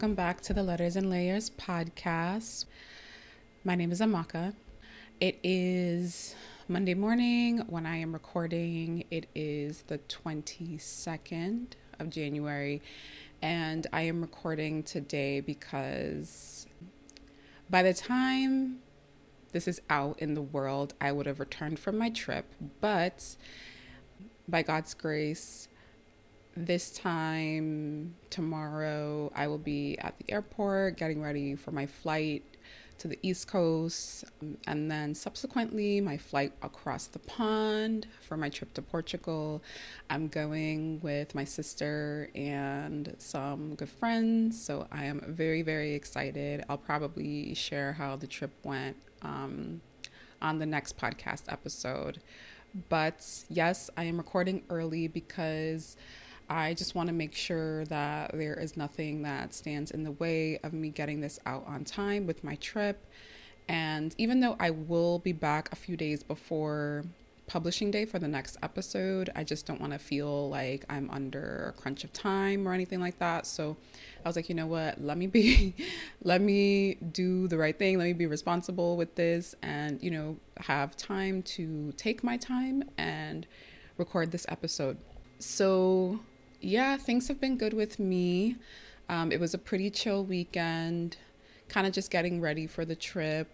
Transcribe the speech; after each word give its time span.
Welcome 0.00 0.14
back. 0.14 0.40
To 0.40 0.54
the 0.54 0.62
Letters 0.62 0.96
and 0.96 1.10
Layers 1.10 1.50
podcast. 1.50 2.64
My 3.64 3.74
name 3.74 3.92
is 3.92 4.00
Amaka. 4.00 4.54
It 5.20 5.38
is 5.42 6.34
Monday 6.68 6.94
morning 6.94 7.58
when 7.68 7.84
I 7.84 7.96
am 7.96 8.14
recording. 8.14 9.04
It 9.10 9.26
is 9.34 9.84
the 9.88 9.98
22nd 9.98 11.66
of 11.98 12.08
January, 12.08 12.80
and 13.42 13.86
I 13.92 14.00
am 14.00 14.22
recording 14.22 14.84
today 14.84 15.40
because 15.40 16.66
by 17.68 17.82
the 17.82 17.92
time 17.92 18.78
this 19.52 19.68
is 19.68 19.82
out 19.90 20.18
in 20.18 20.32
the 20.32 20.40
world, 20.40 20.94
I 20.98 21.12
would 21.12 21.26
have 21.26 21.40
returned 21.40 21.78
from 21.78 21.98
my 21.98 22.08
trip, 22.08 22.46
but 22.80 23.36
by 24.48 24.62
God's 24.62 24.94
grace, 24.94 25.68
this 26.66 26.90
time 26.90 28.14
tomorrow, 28.28 29.32
I 29.34 29.46
will 29.46 29.58
be 29.58 29.98
at 29.98 30.18
the 30.18 30.32
airport 30.32 30.96
getting 30.96 31.22
ready 31.22 31.54
for 31.54 31.70
my 31.70 31.86
flight 31.86 32.44
to 32.98 33.08
the 33.08 33.18
East 33.22 33.48
Coast, 33.48 34.24
and 34.66 34.90
then 34.90 35.14
subsequently, 35.14 36.02
my 36.02 36.18
flight 36.18 36.52
across 36.62 37.06
the 37.06 37.18
pond 37.20 38.06
for 38.20 38.36
my 38.36 38.50
trip 38.50 38.74
to 38.74 38.82
Portugal. 38.82 39.62
I'm 40.10 40.28
going 40.28 41.00
with 41.00 41.34
my 41.34 41.44
sister 41.44 42.28
and 42.34 43.14
some 43.18 43.74
good 43.74 43.88
friends, 43.88 44.60
so 44.62 44.86
I 44.92 45.06
am 45.06 45.24
very, 45.26 45.62
very 45.62 45.94
excited. 45.94 46.62
I'll 46.68 46.76
probably 46.76 47.54
share 47.54 47.94
how 47.94 48.16
the 48.16 48.26
trip 48.26 48.52
went 48.64 48.98
um, 49.22 49.80
on 50.42 50.58
the 50.58 50.66
next 50.66 50.98
podcast 50.98 51.50
episode. 51.50 52.20
But 52.90 53.26
yes, 53.48 53.88
I 53.96 54.04
am 54.04 54.18
recording 54.18 54.62
early 54.68 55.08
because 55.08 55.96
I 56.50 56.74
just 56.74 56.96
want 56.96 57.06
to 57.06 57.12
make 57.12 57.32
sure 57.32 57.84
that 57.86 58.32
there 58.34 58.58
is 58.58 58.76
nothing 58.76 59.22
that 59.22 59.54
stands 59.54 59.92
in 59.92 60.02
the 60.02 60.10
way 60.10 60.58
of 60.64 60.72
me 60.72 60.88
getting 60.88 61.20
this 61.20 61.38
out 61.46 61.64
on 61.68 61.84
time 61.84 62.26
with 62.26 62.42
my 62.42 62.56
trip. 62.56 63.06
And 63.68 64.12
even 64.18 64.40
though 64.40 64.56
I 64.58 64.70
will 64.70 65.20
be 65.20 65.30
back 65.30 65.70
a 65.70 65.76
few 65.76 65.96
days 65.96 66.24
before 66.24 67.04
publishing 67.46 67.92
day 67.92 68.04
for 68.04 68.18
the 68.18 68.26
next 68.26 68.56
episode, 68.64 69.30
I 69.36 69.44
just 69.44 69.64
don't 69.64 69.80
want 69.80 69.92
to 69.92 69.98
feel 70.00 70.50
like 70.50 70.84
I'm 70.90 71.08
under 71.10 71.72
a 71.76 71.80
crunch 71.80 72.02
of 72.02 72.12
time 72.12 72.66
or 72.66 72.72
anything 72.72 72.98
like 72.98 73.20
that. 73.20 73.46
So 73.46 73.76
I 74.24 74.28
was 74.28 74.34
like, 74.34 74.48
you 74.48 74.56
know 74.56 74.66
what? 74.66 75.00
Let 75.00 75.18
me 75.18 75.28
be, 75.28 75.76
let 76.24 76.40
me 76.40 76.94
do 76.94 77.46
the 77.46 77.58
right 77.58 77.78
thing. 77.78 77.96
Let 77.96 78.06
me 78.06 78.12
be 78.12 78.26
responsible 78.26 78.96
with 78.96 79.14
this 79.14 79.54
and, 79.62 80.02
you 80.02 80.10
know, 80.10 80.36
have 80.58 80.96
time 80.96 81.42
to 81.42 81.92
take 81.92 82.24
my 82.24 82.36
time 82.36 82.82
and 82.98 83.46
record 83.98 84.32
this 84.32 84.46
episode. 84.48 84.96
So 85.38 86.18
yeah, 86.60 86.96
things 86.96 87.28
have 87.28 87.40
been 87.40 87.56
good 87.56 87.72
with 87.72 87.98
me. 87.98 88.56
Um, 89.08 89.32
it 89.32 89.40
was 89.40 89.54
a 89.54 89.58
pretty 89.58 89.90
chill 89.90 90.24
weekend, 90.24 91.16
kind 91.68 91.86
of 91.86 91.92
just 91.92 92.10
getting 92.10 92.40
ready 92.40 92.66
for 92.66 92.84
the 92.84 92.94
trip. 92.94 93.50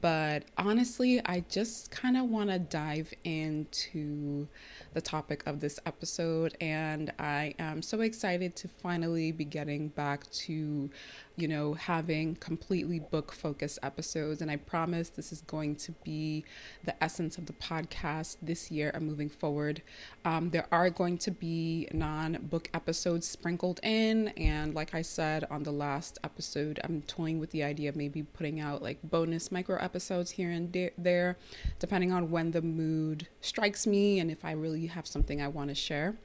But 0.00 0.44
honestly, 0.58 1.20
I 1.24 1.44
just 1.48 1.90
kind 1.90 2.16
of 2.16 2.24
want 2.24 2.50
to 2.50 2.58
dive 2.58 3.14
into 3.22 4.48
the 4.92 5.00
topic 5.00 5.42
of 5.46 5.60
this 5.60 5.78
episode. 5.86 6.56
And 6.60 7.12
I 7.18 7.54
am 7.58 7.80
so 7.80 8.00
excited 8.00 8.56
to 8.56 8.68
finally 8.68 9.30
be 9.30 9.44
getting 9.44 9.88
back 9.88 10.28
to, 10.30 10.90
you 11.36 11.48
know, 11.48 11.74
having 11.74 12.36
completely 12.36 13.00
book 13.00 13.32
focused 13.32 13.78
episodes. 13.82 14.40
And 14.40 14.50
I 14.50 14.56
promise 14.56 15.08
this 15.08 15.32
is 15.32 15.40
going 15.42 15.76
to 15.76 15.92
be 16.04 16.44
the 16.84 17.02
essence 17.02 17.38
of 17.38 17.46
the 17.46 17.52
podcast 17.54 18.36
this 18.40 18.70
year 18.70 18.92
and 18.94 19.06
moving 19.06 19.28
forward. 19.28 19.82
Um, 20.24 20.50
there 20.50 20.66
are 20.70 20.90
going 20.90 21.18
to 21.18 21.30
be 21.32 21.88
non 21.92 22.38
book 22.50 22.70
episodes 22.72 23.26
sprinkled 23.26 23.80
in. 23.82 24.28
And 24.28 24.74
like 24.74 24.94
I 24.94 25.02
said 25.02 25.44
on 25.50 25.64
the 25.64 25.72
last 25.72 26.18
episode, 26.22 26.78
I'm 26.84 27.02
toying 27.02 27.40
with 27.40 27.50
the 27.50 27.64
idea 27.64 27.88
of 27.88 27.96
maybe 27.96 28.22
putting 28.22 28.60
out 28.60 28.82
like 28.82 28.98
bonus 29.02 29.50
micro 29.50 29.76
episodes 29.78 30.30
here 30.30 30.50
and 30.50 30.70
de- 30.70 30.92
there, 30.96 31.36
depending 31.80 32.12
on 32.12 32.30
when 32.30 32.52
the 32.52 32.62
mood 32.62 33.26
strikes 33.40 33.86
me 33.86 34.20
and 34.20 34.30
if 34.30 34.44
I 34.44 34.52
really 34.52 34.86
have 34.86 35.06
something 35.06 35.42
I 35.42 35.48
want 35.48 35.70
to 35.70 35.74
share. 35.74 36.16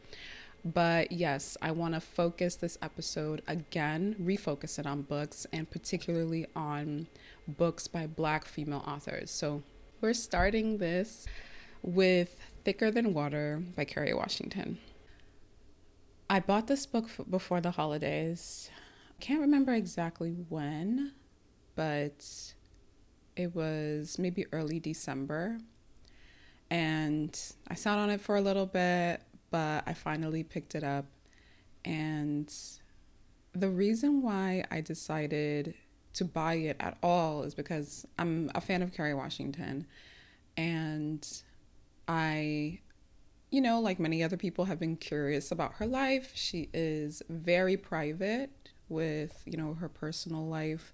But 0.66 1.12
yes, 1.12 1.58
I 1.62 1.72
want 1.72 1.94
to 1.94 2.02
focus 2.02 2.56
this 2.56 2.78
episode 2.82 3.42
again, 3.48 4.16
refocus 4.22 4.78
it 4.78 4.86
on 4.86 5.04
books 5.04 5.48
and 5.54 5.70
particularly 5.70 6.48
on 6.56 7.08
books 7.48 7.88
by 7.88 8.08
Black 8.08 8.46
female 8.46 8.84
authors. 8.86 9.32
So 9.32 9.64
we're 10.02 10.14
starting 10.14 10.78
this 10.78 11.28
with 11.82 12.36
Thicker 12.66 12.92
Than 12.92 13.14
Water 13.14 13.64
by 13.76 13.86
Kerry 13.86 14.14
Washington. 14.14 14.80
I 16.30 16.42
bought 16.42 16.68
this 16.68 16.86
book 16.86 17.06
f- 17.06 17.26
before 17.30 17.62
the 17.62 17.72
holidays. 17.72 18.70
I 19.18 19.24
can't 19.24 19.42
remember 19.42 19.74
exactly 19.74 20.32
when, 20.50 21.14
but 21.76 22.54
it 23.36 23.56
was 23.56 24.20
maybe 24.20 24.46
early 24.52 24.80
December 24.80 25.60
and 26.70 27.38
I 27.68 27.74
sat 27.74 27.98
on 27.98 28.10
it 28.10 28.22
for 28.22 28.36
a 28.36 28.42
little 28.42 28.66
bit, 28.66 29.22
but 29.52 29.84
I 29.86 29.94
finally 29.94 30.44
picked 30.44 30.76
it 30.76 30.84
up. 30.84 31.06
And 31.86 32.54
the 33.54 33.70
reason 33.70 34.22
why 34.22 34.64
I 34.70 34.82
decided 34.82 35.74
to 36.14 36.26
buy 36.26 36.56
it 36.56 36.78
at 36.80 36.98
all 37.02 37.44
is 37.44 37.54
because 37.54 38.06
I'm 38.18 38.52
a 38.56 38.62
fan 38.62 38.82
of 38.82 38.94
Kerry 38.94 39.14
Washington. 39.14 39.88
And 40.58 41.26
I, 42.08 42.80
you 43.52 43.62
know, 43.62 43.80
like 43.80 44.00
many 44.00 44.24
other 44.24 44.38
people, 44.38 44.66
have 44.66 44.80
been 44.80 44.98
curious 44.98 45.52
about 45.52 45.74
her 45.76 45.86
life. 45.86 46.32
She 46.36 46.70
is 46.74 47.22
very 47.30 47.78
private 47.78 48.50
with, 48.90 49.42
you 49.46 49.58
know, 49.58 49.76
her 49.76 49.90
personal 49.90 50.48
life 50.48 50.94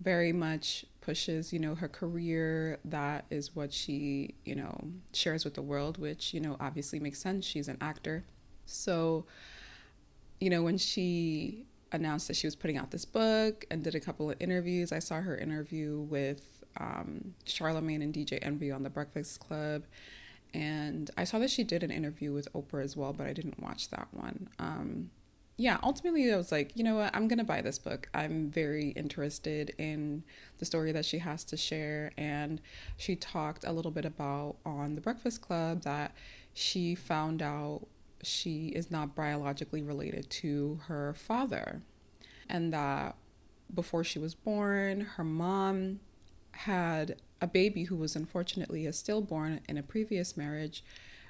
very 0.00 0.32
much 0.32 0.84
pushes, 1.06 1.52
you 1.52 1.60
know, 1.60 1.76
her 1.76 1.88
career. 1.88 2.78
That 2.84 3.24
is 3.30 3.54
what 3.54 3.72
she, 3.72 4.34
you 4.44 4.56
know, 4.56 4.88
shares 5.14 5.44
with 5.44 5.54
the 5.54 5.62
world, 5.62 5.98
which, 5.98 6.34
you 6.34 6.40
know, 6.40 6.56
obviously 6.60 6.98
makes 6.98 7.20
sense. 7.20 7.46
She's 7.46 7.68
an 7.68 7.78
actor. 7.80 8.24
So, 8.66 9.24
you 10.40 10.50
know, 10.50 10.64
when 10.64 10.76
she 10.76 11.64
announced 11.92 12.26
that 12.26 12.34
she 12.34 12.48
was 12.48 12.56
putting 12.56 12.76
out 12.76 12.90
this 12.90 13.04
book 13.04 13.64
and 13.70 13.84
did 13.84 13.94
a 13.94 14.00
couple 14.00 14.28
of 14.30 14.36
interviews, 14.40 14.90
I 14.90 14.98
saw 14.98 15.20
her 15.20 15.38
interview 15.38 16.00
with 16.00 16.64
um, 16.78 17.34
Charlemagne 17.44 18.02
and 18.02 18.12
DJ 18.12 18.40
Envy 18.42 18.72
on 18.72 18.82
The 18.82 18.90
Breakfast 18.90 19.38
Club. 19.38 19.84
And 20.52 21.08
I 21.16 21.22
saw 21.22 21.38
that 21.38 21.50
she 21.50 21.62
did 21.62 21.84
an 21.84 21.92
interview 21.92 22.32
with 22.32 22.52
Oprah 22.52 22.82
as 22.82 22.96
well, 22.96 23.12
but 23.12 23.28
I 23.28 23.32
didn't 23.32 23.62
watch 23.62 23.90
that 23.90 24.08
one. 24.10 24.48
Um, 24.58 25.10
yeah, 25.58 25.78
ultimately, 25.82 26.30
I 26.30 26.36
was 26.36 26.52
like, 26.52 26.76
you 26.76 26.84
know 26.84 26.96
what, 26.96 27.16
I'm 27.16 27.28
going 27.28 27.38
to 27.38 27.44
buy 27.44 27.62
this 27.62 27.78
book. 27.78 28.10
I'm 28.12 28.50
very 28.50 28.88
interested 28.90 29.74
in 29.78 30.22
the 30.58 30.66
story 30.66 30.92
that 30.92 31.06
she 31.06 31.18
has 31.18 31.44
to 31.44 31.56
share. 31.56 32.12
And 32.18 32.60
she 32.98 33.16
talked 33.16 33.64
a 33.64 33.72
little 33.72 33.90
bit 33.90 34.04
about 34.04 34.56
on 34.66 34.94
The 34.94 35.00
Breakfast 35.00 35.40
Club 35.40 35.82
that 35.82 36.14
she 36.52 36.94
found 36.94 37.40
out 37.40 37.86
she 38.22 38.68
is 38.68 38.90
not 38.90 39.14
biologically 39.14 39.82
related 39.82 40.28
to 40.28 40.80
her 40.88 41.14
father. 41.14 41.80
And 42.50 42.70
that 42.74 43.16
before 43.74 44.04
she 44.04 44.18
was 44.18 44.34
born, 44.34 45.00
her 45.00 45.24
mom 45.24 46.00
had 46.52 47.16
a 47.40 47.46
baby 47.46 47.84
who 47.84 47.96
was 47.96 48.14
unfortunately 48.14 48.86
a 48.86 48.92
stillborn 48.92 49.60
in 49.68 49.78
a 49.78 49.82
previous 49.82 50.36
marriage, 50.36 50.84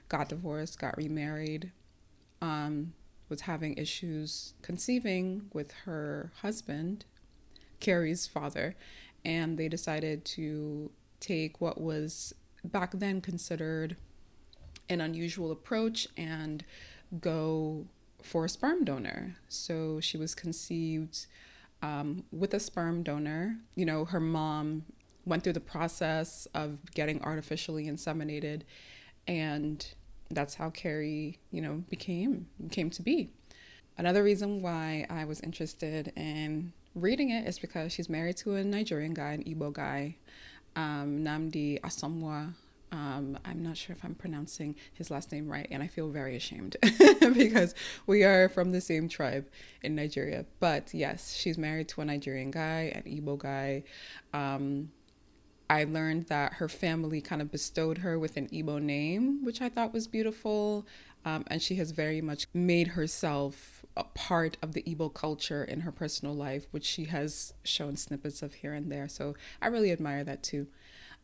got 0.08 0.28
divorced, 0.28 0.80
got 0.80 0.96
remarried. 0.96 1.70
Um, 2.42 2.92
was 3.28 3.42
having 3.42 3.76
issues 3.76 4.54
conceiving 4.62 5.50
with 5.52 5.72
her 5.84 6.32
husband, 6.42 7.04
Kerry's 7.80 8.26
father, 8.26 8.76
and 9.24 9.58
they 9.58 9.68
decided 9.68 10.24
to 10.24 10.90
take 11.20 11.60
what 11.60 11.80
was 11.80 12.34
back 12.64 12.92
then 12.92 13.20
considered 13.20 13.96
an 14.88 15.00
unusual 15.00 15.50
approach 15.50 16.06
and 16.16 16.64
go 17.20 17.86
for 18.22 18.44
a 18.44 18.48
sperm 18.48 18.84
donor. 18.84 19.36
So 19.48 20.00
she 20.00 20.16
was 20.16 20.34
conceived 20.34 21.26
um, 21.82 22.24
with 22.32 22.54
a 22.54 22.60
sperm 22.60 23.02
donor. 23.02 23.56
You 23.74 23.86
know, 23.86 24.04
her 24.04 24.20
mom 24.20 24.84
went 25.24 25.42
through 25.42 25.54
the 25.54 25.60
process 25.60 26.46
of 26.54 26.78
getting 26.94 27.20
artificially 27.22 27.86
inseminated 27.86 28.62
and 29.26 29.94
that's 30.30 30.54
how 30.54 30.70
Kerry, 30.70 31.38
you 31.50 31.60
know, 31.60 31.84
became 31.88 32.46
came 32.70 32.90
to 32.90 33.02
be. 33.02 33.30
Another 33.98 34.22
reason 34.22 34.60
why 34.60 35.06
I 35.08 35.24
was 35.24 35.40
interested 35.40 36.12
in 36.16 36.72
reading 36.94 37.30
it 37.30 37.46
is 37.46 37.58
because 37.58 37.92
she's 37.92 38.08
married 38.08 38.36
to 38.38 38.54
a 38.54 38.64
Nigerian 38.64 39.14
guy, 39.14 39.32
an 39.32 39.44
Igbo 39.44 39.72
guy, 39.72 40.16
um, 40.74 41.24
Nnamdi 41.24 41.80
Asomugha. 41.80 42.54
Um, 42.92 43.38
I'm 43.44 43.62
not 43.62 43.76
sure 43.76 43.96
if 43.96 44.04
I'm 44.04 44.14
pronouncing 44.14 44.76
his 44.94 45.10
last 45.10 45.32
name 45.32 45.48
right, 45.48 45.66
and 45.70 45.82
I 45.82 45.86
feel 45.86 46.08
very 46.08 46.36
ashamed 46.36 46.76
because 47.34 47.74
we 48.06 48.22
are 48.22 48.48
from 48.48 48.70
the 48.72 48.80
same 48.80 49.08
tribe 49.08 49.46
in 49.82 49.94
Nigeria. 49.96 50.44
But 50.60 50.94
yes, 50.94 51.34
she's 51.34 51.58
married 51.58 51.88
to 51.88 52.00
a 52.02 52.04
Nigerian 52.04 52.50
guy, 52.50 52.92
an 52.94 53.02
Igbo 53.02 53.38
guy. 53.38 53.82
Um, 54.32 54.90
I 55.68 55.84
learned 55.84 56.24
that 56.24 56.54
her 56.54 56.68
family 56.68 57.20
kind 57.20 57.42
of 57.42 57.50
bestowed 57.50 57.98
her 57.98 58.18
with 58.18 58.36
an 58.36 58.48
Igbo 58.48 58.80
name, 58.80 59.44
which 59.44 59.60
I 59.60 59.68
thought 59.68 59.92
was 59.92 60.06
beautiful. 60.06 60.86
Um, 61.24 61.44
and 61.48 61.60
she 61.60 61.74
has 61.76 61.90
very 61.90 62.20
much 62.20 62.46
made 62.54 62.88
herself 62.88 63.84
a 63.96 64.04
part 64.04 64.56
of 64.62 64.74
the 64.74 64.82
Igbo 64.82 65.12
culture 65.12 65.64
in 65.64 65.80
her 65.80 65.90
personal 65.90 66.34
life, 66.34 66.66
which 66.70 66.84
she 66.84 67.06
has 67.06 67.52
shown 67.64 67.96
snippets 67.96 68.42
of 68.42 68.54
here 68.54 68.72
and 68.72 68.92
there. 68.92 69.08
So 69.08 69.34
I 69.60 69.66
really 69.66 69.90
admire 69.90 70.22
that 70.22 70.44
too. 70.44 70.68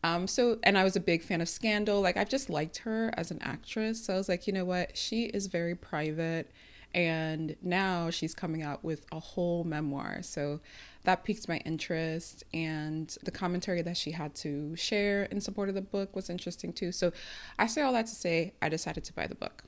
Um, 0.03 0.27
so, 0.27 0.59
and 0.65 0.77
I 0.77 0.83
was 0.83 0.97
a 0.97 1.01
big 1.01 1.23
fan 1.23 1.41
of 1.41 1.49
Scandal. 1.49 2.01
Like, 2.01 2.17
I've 2.17 2.29
just 2.29 2.51
liked 2.51 2.79
her 2.79 3.13
as 3.17 3.31
an 3.31 3.39
actress. 3.43 4.05
So 4.05 4.15
I 4.15 4.17
was 4.17 4.29
like, 4.29 4.49
you 4.49 4.53
know 4.53 4.65
what? 4.65 4.97
She 4.97 5.27
is 5.27 5.47
very 5.47 5.77
private. 5.77 6.51
And 6.95 7.57
now 7.63 8.11
she's 8.11 8.35
coming 8.35 8.63
out 8.63 8.85
with 8.85 9.07
a 9.13 9.19
whole 9.19 9.65
memoir. 9.65 10.23
So 10.23 10.61
that 11.05 11.25
piqued 11.25 11.49
my 11.49 11.59
interest. 11.59 12.45
And 12.53 13.17
the 13.23 13.31
commentary 13.31 13.83
that 13.83 13.97
she 13.97 14.11
had 14.11 14.35
to 14.37 14.77
share 14.77 15.25
in 15.25 15.41
support 15.41 15.69
of 15.69 15.75
the 15.75 15.83
book 15.83 16.15
was 16.15 16.29
interesting 16.29 16.73
too. 16.73 16.93
So 16.93 17.13
I 17.59 17.67
say 17.67 17.83
all 17.83 17.93
that 17.95 18.07
to 18.07 18.15
say, 18.15 18.53
I 18.61 18.69
decided 18.69 19.05
to 19.05 19.13
buy 19.13 19.27
the 19.27 19.35
book. 19.35 19.65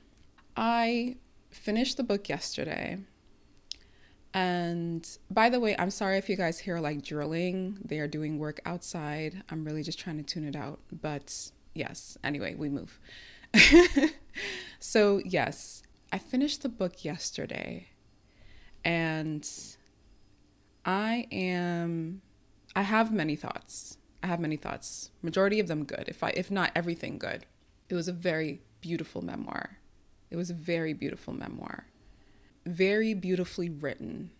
I 0.55 1.17
finished 1.49 1.97
the 1.97 2.03
book 2.03 2.29
yesterday. 2.29 2.99
And 4.33 5.07
by 5.31 5.49
the 5.49 5.61
way, 5.61 5.75
I'm 5.79 5.89
sorry 5.89 6.17
if 6.17 6.29
you 6.29 6.35
guys 6.35 6.59
hear 6.59 6.79
like 6.79 7.01
drilling. 7.01 7.77
They 7.83 7.99
are 7.99 8.07
doing 8.07 8.37
work 8.37 8.59
outside. 8.65 9.43
I'm 9.49 9.63
really 9.63 9.81
just 9.81 9.97
trying 9.97 10.17
to 10.17 10.23
tune 10.23 10.45
it 10.45 10.57
out. 10.57 10.79
But 10.91 11.51
yes, 11.73 12.17
anyway, 12.21 12.53
we 12.55 12.67
move. 12.67 12.99
so, 14.79 15.21
yes, 15.23 15.83
I 16.15 16.17
finished 16.17 16.63
the 16.63 16.69
book 16.69 17.03
yesterday. 17.03 17.89
And 18.83 19.47
I 20.85 21.27
am 21.31 22.21
I 22.75 22.83
have 22.83 23.11
many 23.11 23.35
thoughts. 23.35 23.97
I 24.23 24.27
have 24.27 24.39
many 24.39 24.57
thoughts. 24.57 25.11
Majority 25.21 25.59
of 25.59 25.67
them 25.67 25.83
good. 25.83 26.05
If 26.07 26.23
I 26.23 26.29
if 26.29 26.49
not 26.49 26.71
everything 26.75 27.17
good. 27.17 27.45
It 27.89 27.95
was 27.95 28.07
a 28.07 28.13
very 28.13 28.61
beautiful 28.81 29.21
memoir. 29.21 29.79
It 30.31 30.37
was 30.37 30.49
a 30.49 30.53
very 30.53 30.93
beautiful 30.93 31.33
memoir 31.33 31.85
very 32.65 33.13
beautifully 33.13 33.69
written. 33.69 34.31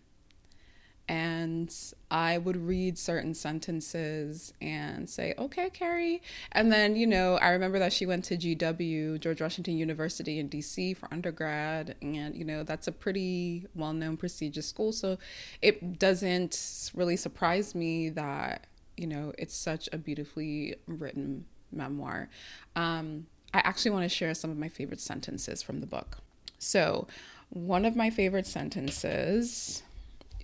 And 1.08 1.72
I 2.10 2.38
would 2.38 2.56
read 2.56 2.98
certain 2.98 3.32
sentences 3.34 4.52
and 4.60 5.08
say, 5.08 5.34
okay, 5.38 5.70
Kerry. 5.70 6.20
And 6.52 6.72
then, 6.72 6.96
you 6.96 7.06
know, 7.06 7.36
I 7.36 7.50
remember 7.50 7.78
that 7.78 7.92
she 7.92 8.06
went 8.06 8.24
to 8.24 8.36
GW, 8.36 9.20
George 9.20 9.40
Washington 9.40 9.76
University 9.76 10.38
in 10.40 10.48
DC 10.48 10.96
for 10.96 11.08
undergrad. 11.12 11.94
And, 12.02 12.34
you 12.34 12.44
know, 12.44 12.64
that's 12.64 12.88
a 12.88 12.92
pretty 12.92 13.66
well 13.74 13.92
known, 13.92 14.16
prestigious 14.16 14.66
school. 14.66 14.92
So 14.92 15.18
it 15.62 15.98
doesn't 15.98 16.90
really 16.94 17.16
surprise 17.16 17.74
me 17.74 18.08
that, 18.10 18.66
you 18.96 19.06
know, 19.06 19.32
it's 19.38 19.54
such 19.54 19.88
a 19.92 19.98
beautifully 19.98 20.74
written 20.86 21.44
memoir. 21.70 22.28
Um, 22.74 23.26
I 23.54 23.58
actually 23.58 23.92
want 23.92 24.04
to 24.04 24.08
share 24.08 24.34
some 24.34 24.50
of 24.50 24.58
my 24.58 24.68
favorite 24.68 25.00
sentences 25.00 25.62
from 25.62 25.80
the 25.80 25.86
book. 25.86 26.18
So, 26.58 27.06
one 27.50 27.84
of 27.84 27.94
my 27.94 28.10
favorite 28.10 28.46
sentences 28.46 29.82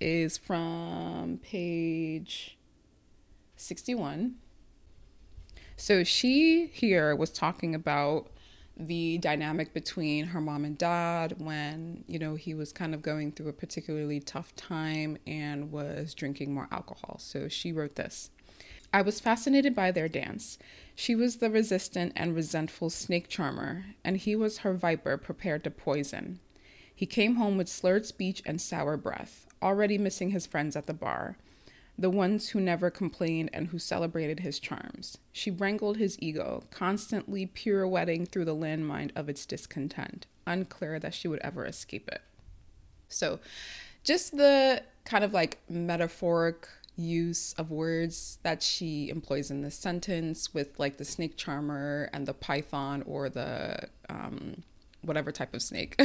is 0.03 0.37
from 0.37 1.39
page 1.41 2.57
61. 3.55 4.35
So 5.77 6.03
she 6.03 6.67
here 6.67 7.15
was 7.15 7.31
talking 7.31 7.73
about 7.73 8.29
the 8.75 9.17
dynamic 9.19 9.73
between 9.73 10.25
her 10.25 10.41
mom 10.41 10.65
and 10.65 10.77
dad 10.77 11.35
when, 11.37 12.03
you 12.07 12.19
know, 12.19 12.35
he 12.35 12.53
was 12.53 12.73
kind 12.73 12.93
of 12.93 13.01
going 13.01 13.31
through 13.31 13.47
a 13.47 13.53
particularly 13.53 14.19
tough 14.19 14.55
time 14.55 15.17
and 15.25 15.71
was 15.71 16.13
drinking 16.13 16.53
more 16.53 16.67
alcohol. 16.71 17.17
So 17.19 17.47
she 17.47 17.71
wrote 17.71 17.95
this. 17.95 18.29
I 18.91 19.01
was 19.01 19.19
fascinated 19.19 19.73
by 19.75 19.91
their 19.91 20.09
dance. 20.09 20.59
She 20.95 21.15
was 21.15 21.37
the 21.37 21.49
resistant 21.49 22.13
and 22.15 22.35
resentful 22.35 22.89
snake 22.89 23.27
charmer, 23.27 23.85
and 24.03 24.17
he 24.17 24.35
was 24.35 24.59
her 24.59 24.73
viper 24.73 25.17
prepared 25.17 25.63
to 25.63 25.71
poison. 25.71 26.39
He 26.95 27.05
came 27.05 27.35
home 27.35 27.57
with 27.57 27.67
slurred 27.69 28.05
speech 28.05 28.41
and 28.45 28.61
sour 28.61 28.97
breath, 28.97 29.47
already 29.61 29.97
missing 29.97 30.31
his 30.31 30.45
friends 30.45 30.75
at 30.75 30.85
the 30.85 30.93
bar, 30.93 31.37
the 31.97 32.09
ones 32.09 32.49
who 32.49 32.59
never 32.59 32.89
complained 32.89 33.49
and 33.53 33.67
who 33.67 33.79
celebrated 33.79 34.39
his 34.39 34.59
charms. 34.59 35.17
She 35.31 35.51
wrangled 35.51 35.97
his 35.97 36.17
ego, 36.19 36.63
constantly 36.71 37.45
pirouetting 37.45 38.25
through 38.25 38.45
the 38.45 38.55
landmine 38.55 39.11
of 39.15 39.29
its 39.29 39.45
discontent, 39.45 40.25
unclear 40.45 40.99
that 40.99 41.13
she 41.13 41.27
would 41.27 41.39
ever 41.39 41.65
escape 41.65 42.09
it. 42.09 42.21
So, 43.09 43.39
just 44.03 44.35
the 44.35 44.83
kind 45.05 45.23
of 45.23 45.33
like 45.33 45.59
metaphoric 45.69 46.67
use 46.95 47.53
of 47.53 47.71
words 47.71 48.37
that 48.43 48.61
she 48.61 49.09
employs 49.09 49.49
in 49.49 49.61
this 49.61 49.75
sentence 49.75 50.53
with 50.53 50.77
like 50.79 50.97
the 50.97 51.05
snake 51.05 51.37
charmer 51.37 52.09
and 52.13 52.27
the 52.27 52.33
python 52.33 53.03
or 53.03 53.29
the 53.29 53.87
um, 54.09 54.63
whatever 55.03 55.31
type 55.31 55.53
of 55.53 55.61
snake, 55.61 55.99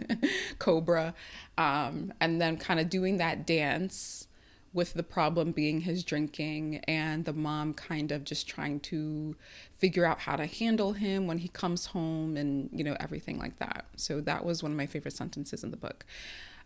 cobra, 0.58 1.14
um, 1.58 2.12
and 2.20 2.40
then 2.40 2.56
kind 2.56 2.80
of 2.80 2.88
doing 2.88 3.16
that 3.18 3.46
dance 3.46 4.28
with 4.74 4.94
the 4.94 5.02
problem 5.04 5.52
being 5.52 5.82
his 5.82 6.02
drinking 6.02 6.78
and 6.88 7.24
the 7.24 7.32
mom 7.32 7.72
kind 7.72 8.10
of 8.10 8.24
just 8.24 8.48
trying 8.48 8.80
to 8.80 9.36
figure 9.76 10.04
out 10.04 10.18
how 10.18 10.34
to 10.34 10.46
handle 10.46 10.92
him 10.92 11.28
when 11.28 11.38
he 11.38 11.48
comes 11.48 11.86
home 11.86 12.36
and 12.36 12.68
you 12.72 12.82
know 12.82 12.96
everything 12.98 13.38
like 13.38 13.56
that. 13.58 13.86
So 13.96 14.20
that 14.22 14.44
was 14.44 14.62
one 14.62 14.72
of 14.72 14.76
my 14.76 14.86
favorite 14.86 15.14
sentences 15.14 15.62
in 15.62 15.70
the 15.70 15.76
book. 15.76 16.04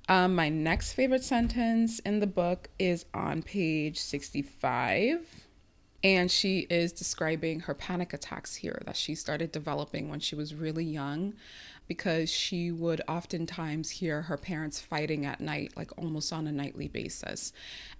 Um, 0.08 0.34
my 0.34 0.48
next 0.48 0.94
favorite 0.94 1.22
sentence 1.22 1.98
in 1.98 2.20
the 2.20 2.26
book 2.26 2.68
is 2.78 3.04
on 3.12 3.42
page 3.42 4.00
65 4.00 5.47
and 6.02 6.30
she 6.30 6.60
is 6.70 6.92
describing 6.92 7.60
her 7.60 7.74
panic 7.74 8.12
attacks 8.12 8.56
here 8.56 8.80
that 8.86 8.96
she 8.96 9.14
started 9.14 9.50
developing 9.50 10.08
when 10.08 10.20
she 10.20 10.36
was 10.36 10.54
really 10.54 10.84
young 10.84 11.34
because 11.88 12.30
she 12.30 12.70
would 12.70 13.00
oftentimes 13.08 13.90
hear 13.90 14.22
her 14.22 14.36
parents 14.36 14.78
fighting 14.78 15.24
at 15.24 15.40
night, 15.40 15.72
like 15.74 15.90
almost 15.96 16.32
on 16.32 16.46
a 16.46 16.52
nightly 16.52 16.86
basis. 16.86 17.52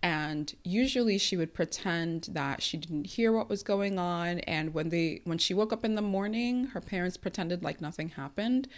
And 0.03 0.55
usually 0.63 1.17
she 1.17 1.37
would 1.37 1.55
pretend 1.55 2.29
that 2.33 2.63
she 2.63 2.77
didn't 2.77 3.07
hear 3.07 3.33
what 3.33 3.49
was 3.49 3.63
going 3.63 3.99
on. 3.99 4.41
And 4.41 4.75
when 4.75 4.91
they 4.91 5.23
when 5.25 5.39
she 5.39 5.55
woke 5.55 5.73
up 5.73 5.85
in 5.85 5.95
the 5.95 6.03
morning, 6.03 6.67
her 6.67 6.83
parents 6.83 7.17
pretended 7.17 7.65
like 7.65 7.81
nothing 7.81 8.11
happened. 8.11 8.69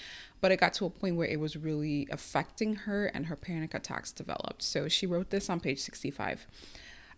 But 0.41 0.53
it 0.53 0.61
got 0.61 0.73
to 0.75 0.87
a 0.87 0.91
point 0.91 1.17
where 1.17 1.29
it 1.29 1.41
was 1.41 1.57
really 1.57 2.09
affecting 2.11 2.77
her 2.77 3.07
and 3.07 3.27
her 3.27 3.37
panic 3.37 3.75
attacks 3.75 4.13
developed. 4.13 4.62
So 4.62 4.89
she 4.89 5.07
wrote 5.07 5.31
this 5.31 5.50
on 5.50 5.61
page 5.61 5.81
65. 5.81 6.47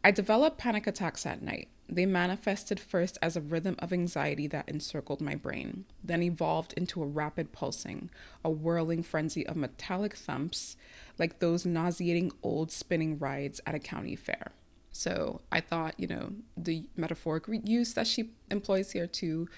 I 0.05 0.11
developed 0.11 0.59
panic 0.59 0.87
attacks 0.87 1.25
at 1.27 1.43
night. 1.43 1.69
They 1.89 2.07
manifested 2.07 2.81
first 2.81 3.19
as 3.23 3.37
a 3.37 3.41
rhythm 3.41 3.77
of 3.79 3.93
anxiety 3.93 4.47
that 4.49 4.69
encircled 4.69 5.21
my 5.21 5.35
brain, 5.35 5.85
then 6.03 6.23
evolved 6.23 6.73
into 6.75 7.03
a 7.03 7.07
rapid 7.07 7.53
pulsing, 7.53 8.11
a 8.45 8.51
whirling 8.51 9.03
frenzy 9.03 9.47
of 9.47 9.57
metallic 9.57 10.17
thumps, 10.17 10.77
like 11.19 11.39
those 11.39 11.67
nauseating 11.67 12.33
old 12.43 12.73
spinning 12.73 13.19
rides 13.19 13.61
at 13.67 13.75
a 13.75 13.79
county 13.79 14.17
fair. 14.17 14.53
So 14.91 15.41
I 15.53 15.61
thought, 15.61 15.95
you 15.99 16.07
know, 16.07 16.33
the 16.57 16.85
metaphoric 16.97 17.45
use 17.65 17.95
that 17.95 18.07
she 18.07 18.31
employs 18.51 18.93
here 18.93 19.07
too 19.07 19.49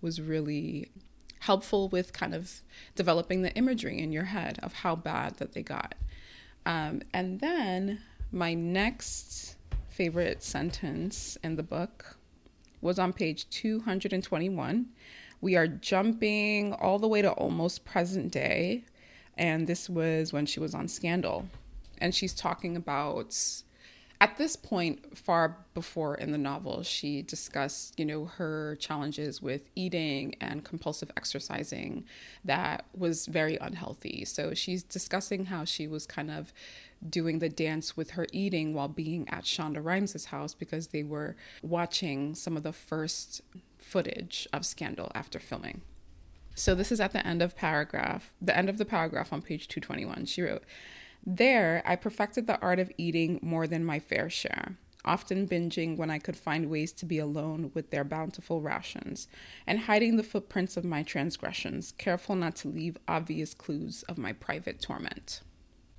was 0.00 0.20
really 0.20 0.90
helpful 1.40 1.88
with 1.88 2.12
kind 2.12 2.34
of 2.34 2.62
developing 2.94 3.42
the 3.42 3.54
imagery 3.54 3.98
in 3.98 4.12
your 4.12 4.24
head 4.24 4.58
of 4.62 4.72
how 4.72 4.96
bad 4.96 5.36
that 5.36 5.52
they 5.52 5.62
got. 5.62 5.94
Um, 6.66 7.02
and 7.12 7.40
then 7.40 8.00
my 8.32 8.54
next 8.54 9.56
favorite 9.94 10.42
sentence 10.42 11.38
in 11.44 11.54
the 11.54 11.62
book 11.62 12.16
was 12.80 12.98
on 12.98 13.12
page 13.12 13.48
221. 13.50 14.86
We 15.40 15.54
are 15.54 15.68
jumping 15.68 16.72
all 16.72 16.98
the 16.98 17.06
way 17.06 17.22
to 17.22 17.30
almost 17.30 17.84
present 17.84 18.32
day. 18.32 18.84
And 19.38 19.68
this 19.68 19.88
was 19.88 20.32
when 20.32 20.46
she 20.46 20.58
was 20.58 20.74
on 20.74 20.88
Scandal. 20.88 21.46
And 21.98 22.12
she's 22.12 22.34
talking 22.34 22.76
about 22.76 23.36
at 24.20 24.38
this 24.38 24.56
point, 24.56 25.18
far 25.18 25.58
before 25.74 26.14
in 26.14 26.32
the 26.32 26.38
novel, 26.38 26.82
she 26.82 27.20
discussed, 27.20 27.98
you 27.98 28.06
know, 28.06 28.24
her 28.24 28.76
challenges 28.80 29.42
with 29.42 29.62
eating 29.74 30.36
and 30.40 30.64
compulsive 30.64 31.10
exercising 31.16 32.04
that 32.44 32.86
was 32.96 33.26
very 33.26 33.58
unhealthy. 33.58 34.24
So 34.24 34.54
she's 34.54 34.82
discussing 34.82 35.46
how 35.46 35.64
she 35.64 35.86
was 35.86 36.06
kind 36.06 36.30
of 36.30 36.52
doing 37.08 37.38
the 37.38 37.48
dance 37.48 37.96
with 37.96 38.12
her 38.12 38.26
eating 38.32 38.74
while 38.74 38.88
being 38.88 39.28
at 39.28 39.44
Shonda 39.44 39.84
Rhimes' 39.84 40.26
house 40.26 40.54
because 40.54 40.88
they 40.88 41.02
were 41.02 41.36
watching 41.62 42.34
some 42.34 42.56
of 42.56 42.62
the 42.62 42.72
first 42.72 43.42
footage 43.78 44.48
of 44.52 44.64
Scandal 44.64 45.10
after 45.14 45.38
filming. 45.38 45.82
So 46.54 46.74
this 46.74 46.92
is 46.92 47.00
at 47.00 47.12
the 47.12 47.26
end 47.26 47.42
of 47.42 47.56
paragraph, 47.56 48.30
the 48.40 48.56
end 48.56 48.68
of 48.68 48.78
the 48.78 48.84
paragraph 48.84 49.32
on 49.32 49.42
page 49.42 49.68
221. 49.68 50.26
She 50.26 50.42
wrote, 50.42 50.62
there, 51.26 51.82
I 51.86 51.96
perfected 51.96 52.46
the 52.46 52.60
art 52.60 52.78
of 52.78 52.92
eating 52.98 53.40
more 53.42 53.66
than 53.66 53.84
my 53.84 53.98
fair 53.98 54.28
share, 54.28 54.76
often 55.04 55.48
binging 55.48 55.96
when 55.96 56.10
I 56.10 56.18
could 56.18 56.36
find 56.36 56.68
ways 56.68 56.92
to 56.92 57.06
be 57.06 57.18
alone 57.18 57.70
with 57.72 57.90
their 57.90 58.04
bountiful 58.04 58.60
rations, 58.60 59.26
and 59.66 59.80
hiding 59.80 60.16
the 60.16 60.22
footprints 60.22 60.76
of 60.76 60.84
my 60.84 61.02
transgressions, 61.02 61.92
careful 61.92 62.36
not 62.36 62.56
to 62.56 62.68
leave 62.68 62.98
obvious 63.08 63.54
clues 63.54 64.02
of 64.02 64.18
my 64.18 64.34
private 64.34 64.82
torment. 64.82 65.40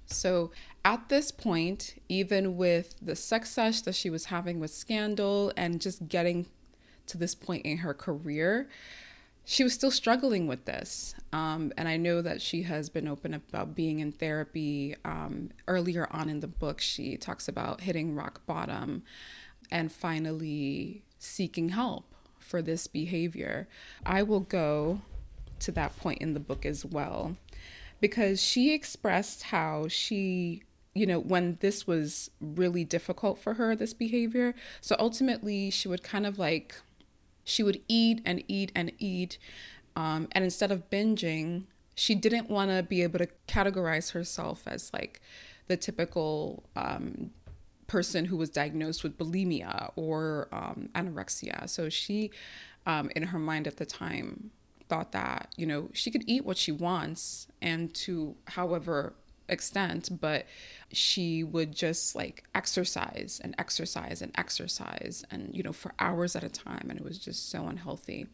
So, 0.06 0.52
at 0.84 1.10
this 1.10 1.32
point, 1.32 2.00
even 2.10 2.58
with 2.58 2.96
the 3.02 3.16
success 3.16 3.82
that 3.82 3.96
she 3.96 4.10
was 4.10 4.26
having 4.26 4.60
with 4.60 4.72
Scandal 4.72 5.52
and 5.58 5.82
just 5.82 6.08
getting 6.08 6.46
to 7.08 7.18
this 7.18 7.34
point 7.34 7.66
in 7.66 7.78
her 7.78 7.94
career, 7.94 8.70
she 9.46 9.64
was 9.64 9.74
still 9.74 9.92
struggling 9.92 10.48
with 10.48 10.66
this. 10.66 11.16
Um, 11.32 11.72
and 11.78 11.88
I 11.88 11.98
know 11.98 12.22
that 12.22 12.42
she 12.42 12.64
has 12.64 12.90
been 12.90 13.08
open 13.08 13.34
about 13.34 13.76
being 13.76 14.00
in 14.00 14.12
therapy. 14.12 14.96
Um, 15.06 15.52
earlier 15.68 16.08
on 16.12 16.30
in 16.30 16.40
the 16.40 16.48
book, 16.48 16.82
she 16.82 17.16
talks 17.16 17.48
about 17.48 17.82
hitting 17.82 18.16
rock 18.16 18.46
bottom 18.46 19.04
and 19.72 19.92
finally 19.92 21.04
seeking 21.20 21.70
help 21.70 22.06
for 22.40 22.62
this 22.62 22.88
behavior. 22.88 23.68
I 24.06 24.24
will 24.24 24.40
go 24.40 25.02
to 25.60 25.72
that 25.72 25.96
point 25.98 26.22
in 26.22 26.34
the 26.34 26.40
book 26.40 26.66
as 26.66 26.86
well 26.86 27.38
because 28.00 28.42
she 28.42 28.74
expressed 28.74 29.44
how 29.44 29.88
she 29.88 30.64
you 30.96 31.06
know, 31.06 31.20
when 31.20 31.58
this 31.60 31.86
was 31.86 32.32
really 32.40 32.86
difficult 32.86 33.38
for 33.38 33.56
her, 33.56 33.76
this 33.76 33.94
behavior. 33.94 34.56
So 34.80 34.96
ultimately, 34.98 35.70
she 35.70 35.90
would 35.90 36.02
kind 36.02 36.26
of 36.26 36.40
like 36.40 36.74
she 37.44 37.62
would 37.62 37.82
eat 37.88 38.22
and 38.26 38.42
eat 38.48 38.72
and 38.74 38.94
eat. 38.98 39.38
Um, 39.98 40.30
and 40.32 40.44
instead 40.46 40.72
of 40.72 40.90
binging, 40.90 41.66
she 41.96 42.16
didn't 42.16 42.50
want 42.50 42.72
to 42.72 42.82
be 42.82 43.04
able 43.04 43.20
to 43.20 43.28
categorize 43.48 44.12
herself 44.12 44.64
as 44.66 44.92
like 44.94 45.22
the 45.68 45.76
typical 45.76 46.64
um, 46.78 47.32
person 47.88 48.26
who 48.26 48.38
was 48.38 48.50
diagnosed 48.50 49.04
with 49.04 49.18
bulimia 49.18 49.92
or 49.98 50.48
um, 50.54 50.90
anorexia. 50.96 51.70
So 51.70 51.90
she, 51.90 52.32
um, 52.86 53.12
in 53.16 53.24
her 53.24 53.40
mind 53.40 53.68
at 53.68 53.78
the 53.78 53.86
time, 53.86 54.52
thought 54.88 55.12
that, 55.12 55.50
you 55.56 55.66
know, 55.66 55.90
she 55.94 56.12
could 56.12 56.24
eat 56.28 56.46
what 56.46 56.58
she 56.58 56.72
wants 56.72 57.48
and 57.62 57.94
to 57.96 58.36
however 58.46 59.14
extent, 59.48 60.10
but 60.20 60.46
she 60.92 61.44
would 61.44 61.74
just 61.74 62.16
like 62.16 62.44
exercise 62.54 63.40
and 63.44 63.56
exercise 63.58 64.22
and 64.22 64.32
exercise 64.36 65.24
and, 65.30 65.56
you 65.56 65.64
know, 65.64 65.74
for 65.74 65.94
hours 66.00 66.36
at 66.36 66.44
a 66.44 66.50
time. 66.50 66.88
And 66.90 67.00
it 67.00 67.04
was 67.04 67.20
just 67.20 67.50
so 67.50 67.68
unhealthy. 67.68 68.28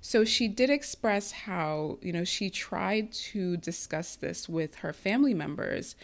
So 0.00 0.24
she 0.24 0.46
did 0.46 0.70
express 0.70 1.32
how, 1.32 1.98
you 2.00 2.12
know, 2.12 2.24
she 2.24 2.50
tried 2.50 3.12
to 3.12 3.56
discuss 3.56 4.14
this 4.16 4.48
with 4.48 4.76
her 4.76 4.92
family 4.92 5.34
members. 5.34 5.96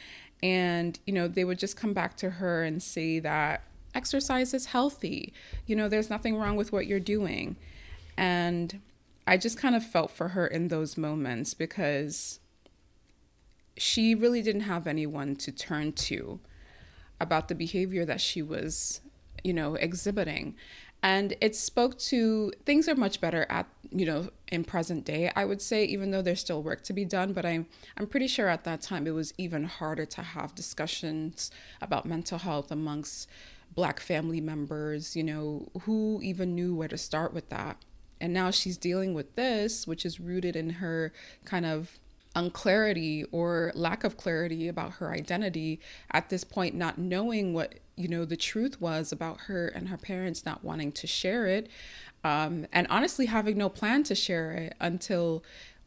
And, 0.42 0.98
you 1.06 1.12
know, 1.12 1.28
they 1.28 1.44
would 1.44 1.58
just 1.58 1.76
come 1.76 1.92
back 1.92 2.16
to 2.16 2.30
her 2.30 2.64
and 2.64 2.82
say 2.82 3.20
that 3.20 3.62
exercise 3.94 4.54
is 4.54 4.66
healthy. 4.66 5.32
You 5.66 5.76
know, 5.76 5.88
there's 5.88 6.10
nothing 6.10 6.36
wrong 6.36 6.56
with 6.56 6.72
what 6.72 6.86
you're 6.86 6.98
doing. 6.98 7.56
And 8.16 8.80
I 9.26 9.36
just 9.36 9.56
kind 9.56 9.74
of 9.74 9.84
felt 9.84 10.10
for 10.10 10.28
her 10.28 10.46
in 10.46 10.68
those 10.68 10.96
moments 10.96 11.54
because 11.54 12.40
she 13.76 14.14
really 14.14 14.42
didn't 14.42 14.62
have 14.62 14.86
anyone 14.86 15.36
to 15.36 15.52
turn 15.52 15.92
to 15.92 16.40
about 17.20 17.48
the 17.48 17.54
behavior 17.54 18.04
that 18.04 18.20
she 18.20 18.42
was, 18.42 19.00
you 19.44 19.52
know, 19.52 19.76
exhibiting. 19.76 20.56
And 21.04 21.34
it 21.40 21.56
spoke 21.56 21.98
to 21.98 22.52
things 22.64 22.88
are 22.88 22.94
much 22.94 23.20
better 23.20 23.46
at, 23.48 23.66
you 23.90 24.06
know, 24.06 24.30
in 24.48 24.62
present 24.64 25.04
day, 25.04 25.32
I 25.34 25.44
would 25.44 25.60
say, 25.60 25.84
even 25.84 26.10
though 26.10 26.22
there's 26.22 26.40
still 26.40 26.62
work 26.62 26.82
to 26.84 26.92
be 26.92 27.04
done. 27.04 27.32
But 27.32 27.44
I'm 27.44 27.66
I'm 27.96 28.06
pretty 28.06 28.28
sure 28.28 28.48
at 28.48 28.64
that 28.64 28.82
time 28.82 29.06
it 29.06 29.12
was 29.12 29.34
even 29.36 29.64
harder 29.64 30.04
to 30.06 30.22
have 30.22 30.54
discussions 30.54 31.50
about 31.80 32.06
mental 32.06 32.38
health 32.38 32.70
amongst 32.70 33.28
black 33.74 33.98
family 33.98 34.40
members, 34.40 35.16
you 35.16 35.24
know, 35.24 35.68
who 35.82 36.20
even 36.22 36.54
knew 36.54 36.74
where 36.74 36.88
to 36.88 36.98
start 36.98 37.32
with 37.32 37.48
that. 37.48 37.78
And 38.22 38.32
now 38.32 38.52
she's 38.52 38.76
dealing 38.76 39.14
with 39.14 39.34
this, 39.34 39.84
which 39.84 40.06
is 40.06 40.20
rooted 40.20 40.54
in 40.54 40.70
her 40.70 41.12
kind 41.44 41.66
of 41.66 41.98
unclarity 42.36 43.24
or 43.32 43.72
lack 43.74 44.04
of 44.04 44.16
clarity 44.16 44.68
about 44.68 44.92
her 44.92 45.10
identity 45.12 45.78
at 46.12 46.30
this 46.30 46.44
point 46.44 46.74
not 46.74 46.96
knowing 46.96 47.52
what 47.52 47.74
you 47.94 48.08
know 48.08 48.24
the 48.24 48.38
truth 48.38 48.80
was 48.80 49.12
about 49.12 49.42
her 49.42 49.66
and 49.68 49.90
her 49.90 49.98
parents 49.98 50.46
not 50.46 50.64
wanting 50.64 50.90
to 50.92 51.06
share 51.06 51.46
it. 51.46 51.68
Um, 52.24 52.66
and 52.72 52.86
honestly 52.88 53.26
having 53.26 53.58
no 53.58 53.68
plan 53.68 54.04
to 54.04 54.14
share 54.14 54.52
it 54.52 54.74
until 54.80 55.42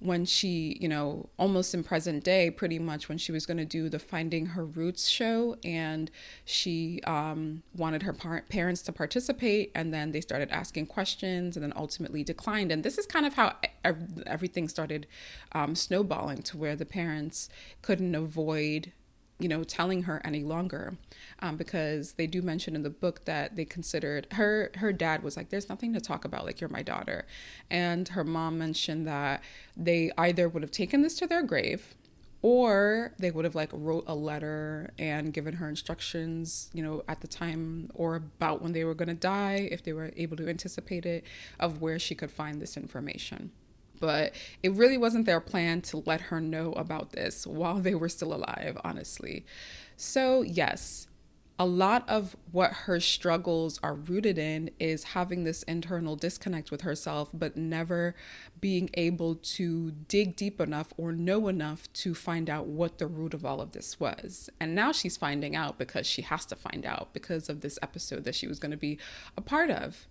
when 0.05 0.25
she, 0.25 0.77
you 0.79 0.87
know, 0.87 1.29
almost 1.37 1.73
in 1.73 1.83
present 1.83 2.23
day, 2.23 2.49
pretty 2.49 2.79
much 2.79 3.09
when 3.09 3.17
she 3.17 3.31
was 3.31 3.45
going 3.45 3.57
to 3.57 3.65
do 3.65 3.89
the 3.89 3.99
Finding 3.99 4.47
Her 4.47 4.65
Roots 4.65 5.07
show, 5.07 5.57
and 5.63 6.11
she 6.45 7.01
um, 7.05 7.63
wanted 7.75 8.03
her 8.03 8.13
par- 8.13 8.45
parents 8.49 8.81
to 8.83 8.91
participate, 8.91 9.71
and 9.73 9.93
then 9.93 10.11
they 10.11 10.21
started 10.21 10.49
asking 10.51 10.87
questions, 10.87 11.57
and 11.57 11.63
then 11.63 11.73
ultimately 11.75 12.23
declined. 12.23 12.71
And 12.71 12.83
this 12.83 12.97
is 12.97 13.05
kind 13.05 13.25
of 13.25 13.33
how 13.33 13.55
everything 14.25 14.69
started 14.69 15.07
um, 15.53 15.75
snowballing 15.75 16.43
to 16.43 16.57
where 16.57 16.75
the 16.75 16.85
parents 16.85 17.49
couldn't 17.81 18.15
avoid 18.15 18.91
you 19.39 19.49
know, 19.49 19.63
telling 19.63 20.03
her 20.03 20.21
any 20.23 20.43
longer, 20.43 20.95
um, 21.39 21.57
because 21.57 22.13
they 22.13 22.27
do 22.27 22.41
mention 22.41 22.75
in 22.75 22.83
the 22.83 22.89
book 22.89 23.25
that 23.25 23.55
they 23.55 23.65
considered 23.65 24.27
her. 24.33 24.71
Her 24.75 24.93
dad 24.93 25.23
was 25.23 25.35
like, 25.35 25.49
"There's 25.49 25.69
nothing 25.69 25.93
to 25.93 26.01
talk 26.01 26.23
about. 26.25 26.45
Like 26.45 26.61
you're 26.61 26.69
my 26.69 26.83
daughter," 26.83 27.25
and 27.69 28.07
her 28.09 28.23
mom 28.23 28.57
mentioned 28.57 29.07
that 29.07 29.43
they 29.75 30.11
either 30.17 30.47
would 30.47 30.63
have 30.63 30.71
taken 30.71 31.01
this 31.01 31.15
to 31.17 31.27
their 31.27 31.43
grave, 31.43 31.95
or 32.41 33.13
they 33.19 33.31
would 33.31 33.43
have 33.43 33.55
like 33.55 33.69
wrote 33.73 34.05
a 34.07 34.15
letter 34.15 34.91
and 34.97 35.33
given 35.33 35.55
her 35.55 35.67
instructions, 35.67 36.69
you 36.73 36.83
know, 36.83 37.03
at 37.07 37.19
the 37.21 37.27
time 37.27 37.89
or 37.93 38.15
about 38.15 38.61
when 38.61 38.71
they 38.71 38.83
were 38.85 38.95
going 38.95 39.09
to 39.09 39.15
die, 39.15 39.67
if 39.71 39.83
they 39.83 39.93
were 39.93 40.11
able 40.15 40.37
to 40.37 40.47
anticipate 40.47 41.05
it, 41.05 41.25
of 41.59 41.81
where 41.81 41.99
she 41.99 42.15
could 42.15 42.31
find 42.31 42.61
this 42.61 42.77
information 42.77 43.51
but 43.99 44.33
it 44.63 44.71
really 44.73 44.97
wasn't 44.97 45.25
their 45.25 45.39
plan 45.39 45.81
to 45.81 46.03
let 46.05 46.21
her 46.21 46.41
know 46.41 46.73
about 46.73 47.11
this 47.11 47.45
while 47.45 47.79
they 47.79 47.95
were 47.95 48.09
still 48.09 48.33
alive, 48.33 48.77
honestly. 48.83 49.45
So, 49.97 50.41
yes, 50.41 51.07
a 51.57 51.65
lot 51.65 52.07
of 52.09 52.35
what 52.51 52.71
her 52.71 52.99
struggles 52.99 53.79
are 53.81 53.93
rooted 53.93 54.37
in 54.37 54.69
is 54.77 55.03
having 55.05 55.45
this 55.45 55.63
internal 55.63 56.17
disconnect 56.17 56.69
with 56.69 56.81
herself, 56.81 57.29
but 57.33 57.55
never 57.55 58.13
being 58.59 58.89
able 58.95 59.35
to 59.35 59.91
dig 60.09 60.35
deep 60.35 60.59
enough 60.59 60.93
or 60.97 61.13
know 61.13 61.47
enough 61.47 61.91
to 61.93 62.13
find 62.13 62.49
out 62.49 62.67
what 62.67 62.97
the 62.97 63.07
root 63.07 63.33
of 63.33 63.45
all 63.45 63.61
of 63.61 63.71
this 63.71 63.99
was. 63.99 64.49
And 64.59 64.75
now 64.75 64.91
she's 64.91 65.15
finding 65.15 65.55
out 65.55 65.77
because 65.77 66.05
she 66.05 66.23
has 66.23 66.45
to 66.47 66.57
find 66.57 66.85
out 66.85 67.13
because 67.13 67.47
of 67.47 67.61
this 67.61 67.79
episode 67.81 68.25
that 68.25 68.35
she 68.35 68.47
was 68.47 68.59
going 68.59 68.71
to 68.71 68.77
be 68.77 68.99
a 69.37 69.41
part 69.41 69.69
of. 69.71 70.07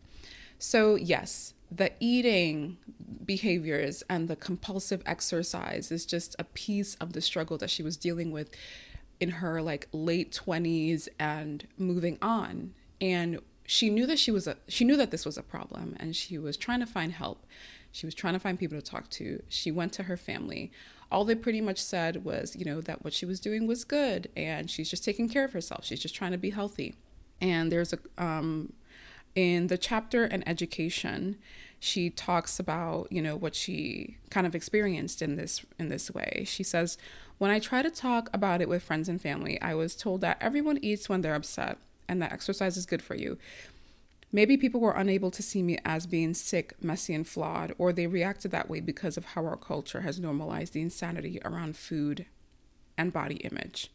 So, 0.59 0.95
yes, 0.95 1.53
the 1.77 1.93
eating 2.01 2.79
behaviors 3.25 4.03
and 4.09 4.29
the 4.29 4.37
compulsive 4.37 5.03
exercise 5.07 5.91
is 5.91 6.05
just 6.05 6.37
a 6.39 6.45
piece 6.45 6.95
of 6.97 7.13
the 7.13 7.21
struggle 7.21 7.57
that 7.59 7.71
she 7.71 7.83
was 7.83 7.97
dealing 7.97 8.31
with 8.31 8.51
in 9.21 9.31
her 9.31 9.63
like 9.63 9.89
late 9.93 10.33
20s 10.33 11.09
and 11.19 11.67
moving 11.79 12.19
on. 12.21 12.75
And 13.01 13.41
she 13.67 13.89
knew 13.89 14.07
that 14.07 14.19
she 14.19 14.31
was 14.31 14.47
a 14.47 14.57
she 14.69 14.85
knew 14.85 14.97
that 14.97 15.11
this 15.11 15.25
was 15.25 15.39
a 15.39 15.43
problem 15.43 15.97
and 15.99 16.15
she 16.15 16.37
was 16.37 16.57
trying 16.57 16.81
to 16.81 16.87
find 16.87 17.13
help. 17.13 17.47
She 17.93 18.07
was 18.07 18.15
trying 18.15 18.35
to 18.35 18.41
find 18.41 18.59
people 18.59 18.79
to 18.79 18.85
talk 18.85 19.09
to. 19.11 19.43
She 19.49 19.71
went 19.71 19.93
to 19.95 20.05
her 20.05 20.17
family. 20.17 20.71
All 21.11 21.25
they 21.25 21.35
pretty 21.35 21.61
much 21.61 21.81
said 21.81 22.25
was 22.25 22.55
you 22.57 22.65
know 22.65 22.81
that 22.83 23.03
what 23.03 23.15
she 23.15 23.25
was 23.25 23.41
doing 23.41 23.67
was 23.67 23.85
good 23.85 24.29
and 24.37 24.71
she's 24.71 24.91
just 24.91 25.05
taking 25.05 25.29
care 25.29 25.45
of 25.45 25.53
herself. 25.53 25.85
She's 25.85 26.01
just 26.01 26.15
trying 26.15 26.33
to 26.33 26.39
be 26.39 26.51
healthy. 26.51 26.95
And 27.41 27.73
there's 27.73 27.95
a 27.95 27.99
um 28.19 28.73
in 29.35 29.69
the 29.69 29.79
chapter 29.79 30.25
in 30.25 30.47
education 30.47 31.37
she 31.81 32.11
talks 32.11 32.59
about 32.59 33.11
you 33.11 33.21
know 33.23 33.37
what 33.37 33.55
she 33.55 34.17
kind 34.31 34.47
of 34.47 34.55
experienced 34.55 35.23
in 35.23 35.37
this 35.37 35.65
in 35.79 35.89
this 35.89 36.11
way. 36.11 36.45
She 36.47 36.63
says 36.63 36.99
when 37.39 37.51
i 37.51 37.59
try 37.59 37.83
to 37.83 37.91
talk 37.91 38.31
about 38.33 38.61
it 38.61 38.69
with 38.69 38.83
friends 38.83 39.09
and 39.09 39.21
family 39.21 39.61
i 39.61 39.75
was 39.75 39.97
told 39.97 40.21
that 40.21 40.39
everyone 40.41 40.79
eats 40.83 41.09
when 41.09 41.21
they're 41.21 41.35
upset 41.35 41.79
and 42.09 42.23
that 42.23 42.33
exercise 42.33 42.77
is 42.77 42.87
good 42.87 43.03
for 43.03 43.15
you. 43.15 43.39
Maybe 44.31 44.57
people 44.57 44.81
were 44.81 44.93
unable 44.93 45.31
to 45.31 45.43
see 45.43 45.63
me 45.63 45.79
as 45.85 46.07
being 46.07 46.35
sick 46.35 46.75
messy 46.83 47.15
and 47.15 47.27
flawed 47.27 47.75
or 47.79 47.93
they 47.93 48.07
reacted 48.07 48.51
that 48.51 48.69
way 48.69 48.81
because 48.81 49.17
of 49.17 49.25
how 49.27 49.45
our 49.47 49.57
culture 49.57 50.01
has 50.01 50.21
normalized 50.21 50.73
the 50.73 50.83
insanity 50.83 51.41
around 51.45 51.77
food 51.77 52.27
and 52.99 53.13
body 53.13 53.37
image. 53.37 53.91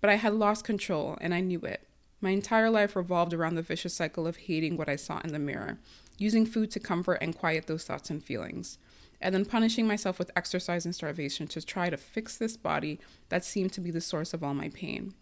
But 0.00 0.10
i 0.10 0.14
had 0.14 0.34
lost 0.34 0.64
control 0.64 1.16
and 1.20 1.34
i 1.34 1.40
knew 1.40 1.60
it. 1.60 1.86
My 2.20 2.30
entire 2.30 2.70
life 2.70 2.94
revolved 2.94 3.32
around 3.32 3.54
the 3.54 3.62
vicious 3.62 3.94
cycle 3.94 4.26
of 4.26 4.36
hating 4.36 4.76
what 4.76 4.90
I 4.90 4.96
saw 4.96 5.20
in 5.20 5.32
the 5.32 5.38
mirror, 5.38 5.78
using 6.20 6.44
food 6.44 6.70
to 6.70 6.78
comfort 6.78 7.18
and 7.22 7.36
quiet 7.36 7.66
those 7.66 7.84
thoughts 7.84 8.10
and 8.10 8.22
feelings, 8.22 8.78
and 9.22 9.34
then 9.34 9.46
punishing 9.46 9.86
myself 9.86 10.18
with 10.18 10.30
exercise 10.36 10.84
and 10.84 10.94
starvation 10.94 11.48
to 11.48 11.62
try 11.62 11.88
to 11.88 11.96
fix 11.96 12.36
this 12.36 12.58
body 12.58 13.00
that 13.30 13.44
seemed 13.44 13.72
to 13.72 13.80
be 13.80 13.90
the 13.90 14.02
source 14.02 14.34
of 14.34 14.44
all 14.44 14.52
my 14.52 14.68
pain. 14.68 15.14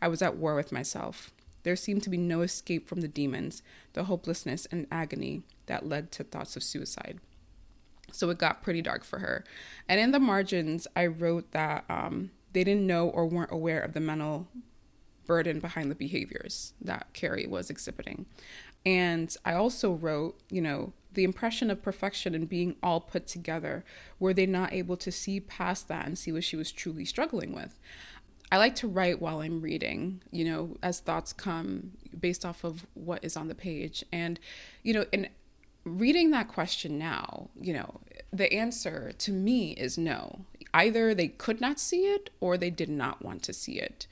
I 0.00 0.08
was 0.08 0.22
at 0.22 0.36
war 0.36 0.54
with 0.54 0.72
myself. 0.72 1.30
There 1.62 1.76
seemed 1.76 2.02
to 2.04 2.10
be 2.10 2.16
no 2.16 2.40
escape 2.40 2.88
from 2.88 3.02
the 3.02 3.08
demons, 3.08 3.62
the 3.92 4.04
hopelessness 4.04 4.66
and 4.72 4.86
agony 4.90 5.42
that 5.66 5.86
led 5.86 6.10
to 6.12 6.24
thoughts 6.24 6.56
of 6.56 6.62
suicide. 6.62 7.20
So 8.12 8.30
it 8.30 8.38
got 8.38 8.62
pretty 8.62 8.80
dark 8.80 9.04
for 9.04 9.18
her. 9.18 9.44
And 9.88 10.00
in 10.00 10.12
the 10.12 10.20
margins, 10.20 10.86
I 10.96 11.06
wrote 11.06 11.52
that 11.52 11.84
um, 11.90 12.30
they 12.52 12.64
didn't 12.64 12.86
know 12.86 13.08
or 13.10 13.26
weren't 13.26 13.52
aware 13.52 13.80
of 13.80 13.92
the 13.92 14.00
mental 14.00 14.48
burden 15.26 15.58
behind 15.58 15.90
the 15.90 15.96
behaviors 15.96 16.72
that 16.80 17.12
Kerry 17.12 17.46
was 17.46 17.68
exhibiting. 17.68 18.26
And 18.86 19.36
I 19.44 19.52
also 19.54 19.92
wrote, 19.92 20.38
you 20.48 20.62
know, 20.62 20.92
the 21.12 21.24
impression 21.24 21.70
of 21.70 21.82
perfection 21.82 22.34
and 22.34 22.48
being 22.48 22.76
all 22.82 23.00
put 23.00 23.26
together. 23.26 23.84
Were 24.20 24.32
they 24.32 24.46
not 24.46 24.72
able 24.72 24.96
to 24.98 25.10
see 25.10 25.40
past 25.40 25.88
that 25.88 26.06
and 26.06 26.16
see 26.16 26.30
what 26.30 26.44
she 26.44 26.56
was 26.56 26.70
truly 26.70 27.04
struggling 27.04 27.52
with? 27.52 27.80
I 28.52 28.58
like 28.58 28.76
to 28.76 28.86
write 28.86 29.20
while 29.20 29.40
I'm 29.40 29.60
reading, 29.60 30.22
you 30.30 30.44
know, 30.44 30.76
as 30.82 31.00
thoughts 31.00 31.32
come 31.32 31.92
based 32.18 32.44
off 32.44 32.62
of 32.62 32.86
what 32.94 33.24
is 33.24 33.36
on 33.36 33.48
the 33.48 33.56
page. 33.56 34.04
And, 34.12 34.38
you 34.84 34.94
know, 34.94 35.04
in 35.10 35.30
reading 35.82 36.30
that 36.30 36.46
question 36.46 36.96
now, 36.96 37.48
you 37.60 37.72
know, 37.72 38.00
the 38.32 38.52
answer 38.52 39.12
to 39.18 39.32
me 39.32 39.72
is 39.72 39.98
no. 39.98 40.42
Either 40.72 41.12
they 41.12 41.28
could 41.28 41.60
not 41.60 41.80
see 41.80 42.02
it 42.02 42.30
or 42.38 42.56
they 42.56 42.70
did 42.70 42.90
not 42.90 43.24
want 43.24 43.42
to 43.44 43.52
see 43.52 43.80
it. 43.80 44.06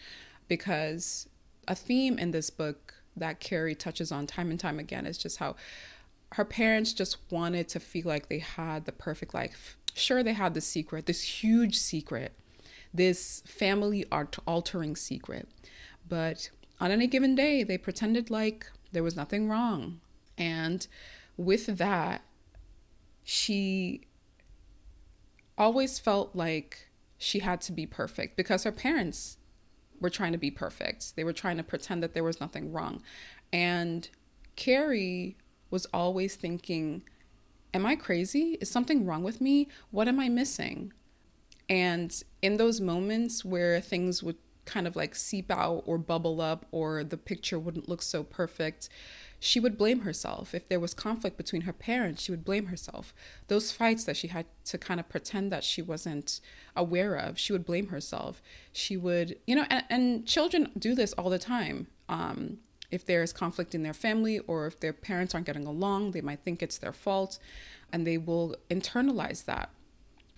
Because 0.49 1.29
a 1.69 1.77
theme 1.77 2.19
in 2.19 2.33
this 2.33 2.51
book 2.51 2.94
that 3.17 3.41
Kerry 3.41 3.75
touches 3.75 4.11
on 4.11 4.27
time 4.27 4.51
and 4.51 4.59
time 4.59 4.79
again 4.79 5.07
is 5.07 5.19
just 5.19 5.39
how 5.39 5.57
her 6.33 6.45
parents 6.45 6.93
just 6.93 7.19
wanted 7.31 7.69
to 7.69 7.81
feel 7.81 8.07
like 8.07 8.29
they 8.29 8.41
had 8.41 8.87
the 8.87 8.93
perfect 8.93 9.35
life. 9.35 9.77
Sure, 9.95 10.23
they 10.23 10.33
had 10.33 10.55
the 10.55 10.61
secret, 10.61 11.07
this 11.07 11.23
huge 11.23 11.79
secret, 11.79 12.33
this 12.93 13.43
family 13.47 14.05
altering 14.47 14.97
secret. 14.97 15.49
But 16.09 16.51
on 16.81 16.91
any 16.91 17.07
given 17.07 17.35
day, 17.35 17.63
they 17.63 17.79
pretended 17.79 18.31
like 18.31 18.67
there 18.93 19.03
was 19.03 19.15
nothing 19.15 19.49
wrong. 19.49 20.01
And 20.37 20.87
with 21.37 21.67
that, 21.79 22.23
she 23.23 24.03
always 25.57 25.99
felt 25.99 26.35
like 26.35 26.89
she 27.17 27.39
had 27.39 27.61
to 27.63 27.73
be 27.73 27.87
perfect 27.87 28.37
because 28.37 28.65
her 28.65 28.73
parents 28.73 29.39
were 30.05 30.11
trying 30.11 30.33
to 30.33 30.39
be 30.39 30.51
perfect. 30.51 31.17
They 31.17 31.25
were 31.25 31.33
trying 31.33 31.57
to 31.57 31.63
pretend 31.63 32.03
that 32.03 32.13
there 32.13 32.23
was 32.23 32.39
nothing 32.39 32.71
wrong. 32.71 33.03
And 33.55 34.07
Kerry 34.55 35.39
was 35.71 35.87
always 35.95 36.37
thinking, 36.37 37.03
Am 37.73 37.87
I 37.87 37.97
crazy? 37.97 38.59
Is 38.61 38.71
something 38.71 39.07
wrong 39.07 39.25
with 39.25 39.41
me? 39.41 39.67
What 39.91 40.07
am 40.07 40.21
I 40.21 40.29
missing? 40.29 40.93
And 41.71 42.23
in 42.43 42.59
those 42.59 42.83
moments 42.83 43.47
where 43.47 43.81
things 43.81 44.23
would 44.23 44.37
kind 44.65 44.87
of 44.87 44.97
like 44.97 45.15
seep 45.15 45.51
out 45.51 45.83
or 45.87 45.99
bubble 45.99 46.41
up 46.41 46.67
or 46.71 47.05
the 47.05 47.17
picture 47.17 47.59
wouldn't 47.59 47.89
look 47.89 48.03
so 48.03 48.23
perfect, 48.23 48.89
she 49.39 49.61
would 49.61 49.77
blame 49.77 50.01
herself. 50.01 50.55
If 50.55 50.69
there 50.69 50.81
was 50.81 50.95
conflict 50.95 51.37
between 51.37 51.63
her 51.63 51.73
parents, 51.73 52.23
she 52.23 52.33
would 52.33 52.45
blame 52.45 52.67
herself. 52.67 53.15
Those 53.49 53.73
fights 53.73 54.05
that 54.05 54.17
she 54.17 54.29
had 54.29 54.47
to 54.67 54.79
kind 54.79 54.99
of 54.99 55.09
pretend 55.09 55.53
that 55.53 55.65
she 55.65 55.83
wasn't 55.83 56.41
aware 56.75 57.15
of, 57.15 57.39
she 57.39 57.53
would 57.53 57.67
blame 57.67 57.89
herself. 57.89 58.41
She 58.73 58.97
would, 58.97 59.37
you 59.47 59.55
know, 59.55 59.67
and, 59.69 59.85
and 59.91 60.27
children 60.27 60.71
do 60.79 60.95
this 60.95 61.13
all 61.15 61.29
the 61.29 61.39
time. 61.39 61.89
Um, 62.09 62.59
if 62.91 63.05
there's 63.05 63.33
conflict 63.33 63.75
in 63.75 63.83
their 63.83 63.93
family 63.93 64.39
or 64.41 64.67
if 64.67 64.81
their 64.81 64.93
parents 64.93 65.35
aren't 65.35 65.47
getting 65.47 65.67
along, 65.67 66.13
they 66.13 66.21
might 66.21 66.41
think 66.41 66.63
it's 66.63 66.79
their 66.79 66.93
fault 66.93 67.39
and 67.93 68.07
they 68.07 68.19
will 68.19 68.57
internalize 68.71 69.45
that. 69.45 69.71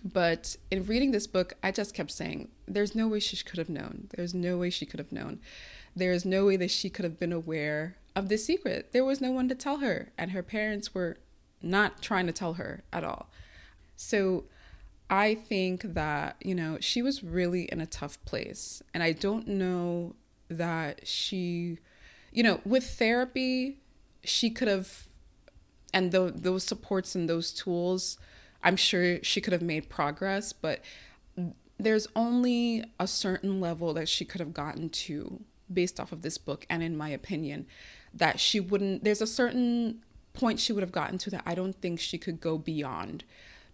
But 0.03 0.57
in 0.71 0.85
reading 0.85 1.11
this 1.11 1.27
book, 1.27 1.53
I 1.63 1.71
just 1.71 1.93
kept 1.93 2.11
saying, 2.11 2.49
there's 2.67 2.95
no 2.95 3.07
way 3.07 3.19
she 3.19 3.37
could 3.43 3.57
have 3.57 3.69
known. 3.69 4.07
There's 4.15 4.33
no 4.33 4.57
way 4.57 4.69
she 4.69 4.85
could 4.85 4.99
have 4.99 5.11
known. 5.11 5.39
There's 5.95 6.23
no 6.23 6.45
way 6.45 6.57
that 6.57 6.71
she 6.71 6.89
could 6.89 7.03
have 7.03 7.19
been 7.19 7.33
aware 7.33 7.97
of 8.15 8.29
the 8.29 8.37
secret. 8.37 8.91
There 8.93 9.03
was 9.03 9.19
no 9.19 9.31
one 9.31 9.49
to 9.49 9.55
tell 9.55 9.77
her, 9.77 10.11
and 10.17 10.31
her 10.31 10.43
parents 10.43 10.93
were 10.93 11.17
not 11.61 12.01
trying 12.01 12.27
to 12.27 12.31
tell 12.31 12.53
her 12.53 12.83
at 12.93 13.03
all. 13.03 13.29
So 13.95 14.45
I 15.09 15.35
think 15.35 15.93
that, 15.93 16.35
you 16.41 16.53
know, 16.53 16.77
she 16.79 17.01
was 17.01 17.23
really 17.23 17.63
in 17.63 17.81
a 17.81 17.85
tough 17.85 18.23
place. 18.25 18.83
And 18.93 19.01
I 19.01 19.11
don't 19.13 19.47
know 19.47 20.15
that 20.49 21.07
she, 21.07 21.79
you 22.31 22.43
know, 22.43 22.61
with 22.63 22.87
therapy, 22.87 23.79
she 24.23 24.49
could 24.49 24.67
have, 24.67 25.07
and 25.93 26.11
the, 26.11 26.31
those 26.35 26.63
supports 26.63 27.15
and 27.15 27.27
those 27.27 27.51
tools, 27.51 28.17
I'm 28.67 28.75
sure 28.75 29.23
she 29.23 29.39
could 29.39 29.53
have 29.53 29.61
made 29.61 29.87
progress, 29.87 30.51
but 30.51 30.81
there's 31.79 32.05
only 32.17 32.83
a 32.99 33.07
certain 33.07 33.61
level 33.61 33.93
that 33.93 34.09
she 34.09 34.25
could 34.25 34.41
have 34.41 34.53
gotten 34.53 34.89
to 34.89 35.39
based 35.73 36.01
off 36.01 36.11
of 36.11 36.21
this 36.21 36.37
book 36.37 36.65
and 36.69 36.83
in 36.83 36.97
my 36.97 37.07
opinion 37.07 37.65
that 38.13 38.39
she 38.39 38.59
wouldn't 38.59 39.03
there's 39.03 39.21
a 39.21 39.27
certain 39.27 40.01
point 40.33 40.59
she 40.59 40.73
would 40.73 40.81
have 40.81 40.91
gotten 40.91 41.17
to 41.17 41.29
that 41.29 41.43
I 41.45 41.55
don't 41.55 41.79
think 41.81 41.99
she 41.99 42.17
could 42.17 42.41
go 42.41 42.57
beyond 42.57 43.23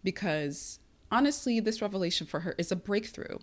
because 0.04 0.80
honestly 1.12 1.60
this 1.60 1.82
revelation 1.82 2.28
for 2.28 2.42
her 2.42 2.54
is 2.60 2.72
a 2.72 2.76
breakthrough. 2.76 3.40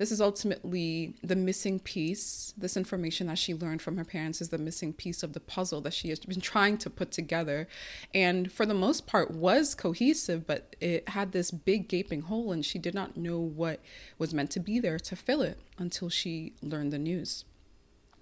This 0.00 0.10
is 0.10 0.22
ultimately 0.22 1.12
the 1.22 1.36
missing 1.36 1.78
piece. 1.78 2.54
This 2.56 2.74
information 2.74 3.26
that 3.26 3.36
she 3.36 3.52
learned 3.52 3.82
from 3.82 3.98
her 3.98 4.04
parents 4.04 4.40
is 4.40 4.48
the 4.48 4.56
missing 4.56 4.94
piece 4.94 5.22
of 5.22 5.34
the 5.34 5.40
puzzle 5.40 5.82
that 5.82 5.92
she 5.92 6.08
has 6.08 6.20
been 6.20 6.40
trying 6.40 6.78
to 6.78 6.88
put 6.88 7.12
together. 7.12 7.68
And 8.14 8.50
for 8.50 8.64
the 8.64 8.72
most 8.72 9.06
part 9.06 9.30
was 9.30 9.74
cohesive, 9.74 10.46
but 10.46 10.74
it 10.80 11.10
had 11.10 11.32
this 11.32 11.50
big 11.50 11.86
gaping 11.86 12.22
hole 12.22 12.50
and 12.50 12.64
she 12.64 12.78
did 12.78 12.94
not 12.94 13.18
know 13.18 13.38
what 13.40 13.80
was 14.16 14.32
meant 14.32 14.50
to 14.52 14.60
be 14.60 14.80
there 14.80 14.98
to 14.98 15.14
fill 15.14 15.42
it 15.42 15.58
until 15.76 16.08
she 16.08 16.54
learned 16.62 16.94
the 16.94 16.98
news. 16.98 17.44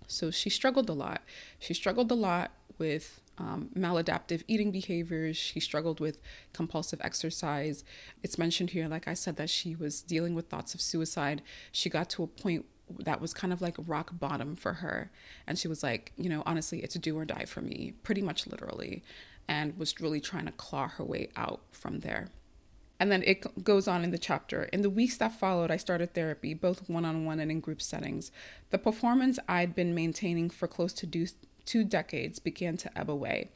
So 0.08 0.32
she 0.32 0.50
struggled 0.50 0.88
a 0.88 0.94
lot. 0.94 1.22
She 1.60 1.74
struggled 1.74 2.10
a 2.10 2.16
lot 2.16 2.50
with 2.78 3.20
um, 3.38 3.70
maladaptive 3.76 4.42
eating 4.48 4.70
behaviors. 4.70 5.36
She 5.36 5.60
struggled 5.60 6.00
with 6.00 6.18
compulsive 6.52 7.00
exercise. 7.02 7.84
It's 8.22 8.38
mentioned 8.38 8.70
here, 8.70 8.88
like 8.88 9.08
I 9.08 9.14
said, 9.14 9.36
that 9.36 9.50
she 9.50 9.74
was 9.74 10.02
dealing 10.02 10.34
with 10.34 10.48
thoughts 10.48 10.74
of 10.74 10.80
suicide. 10.80 11.42
She 11.72 11.88
got 11.88 12.10
to 12.10 12.22
a 12.22 12.26
point 12.26 12.66
that 13.00 13.20
was 13.20 13.34
kind 13.34 13.52
of 13.52 13.60
like 13.60 13.76
rock 13.86 14.10
bottom 14.18 14.56
for 14.56 14.74
her. 14.74 15.10
And 15.46 15.58
she 15.58 15.68
was 15.68 15.82
like, 15.82 16.12
you 16.16 16.28
know, 16.28 16.42
honestly, 16.46 16.80
it's 16.80 16.94
do 16.94 17.16
or 17.16 17.24
die 17.24 17.44
for 17.44 17.60
me, 17.60 17.94
pretty 18.02 18.22
much 18.22 18.46
literally, 18.46 19.02
and 19.46 19.76
was 19.78 20.00
really 20.00 20.20
trying 20.20 20.46
to 20.46 20.52
claw 20.52 20.88
her 20.88 21.04
way 21.04 21.28
out 21.36 21.60
from 21.70 22.00
there. 22.00 22.28
And 23.00 23.12
then 23.12 23.22
it 23.24 23.62
goes 23.62 23.86
on 23.86 24.02
in 24.02 24.10
the 24.10 24.18
chapter. 24.18 24.64
In 24.64 24.82
the 24.82 24.90
weeks 24.90 25.16
that 25.18 25.38
followed, 25.38 25.70
I 25.70 25.76
started 25.76 26.14
therapy, 26.14 26.52
both 26.52 26.88
one 26.88 27.04
on 27.04 27.24
one 27.24 27.38
and 27.38 27.50
in 27.50 27.60
group 27.60 27.80
settings. 27.80 28.32
The 28.70 28.78
performance 28.78 29.38
I'd 29.48 29.74
been 29.74 29.94
maintaining 29.94 30.50
for 30.50 30.66
close 30.66 30.92
to 30.94 31.06
two 31.68 31.84
decades 31.84 32.38
began 32.38 32.76
to 32.78 32.98
ebb 32.98 33.10
away. 33.10 33.50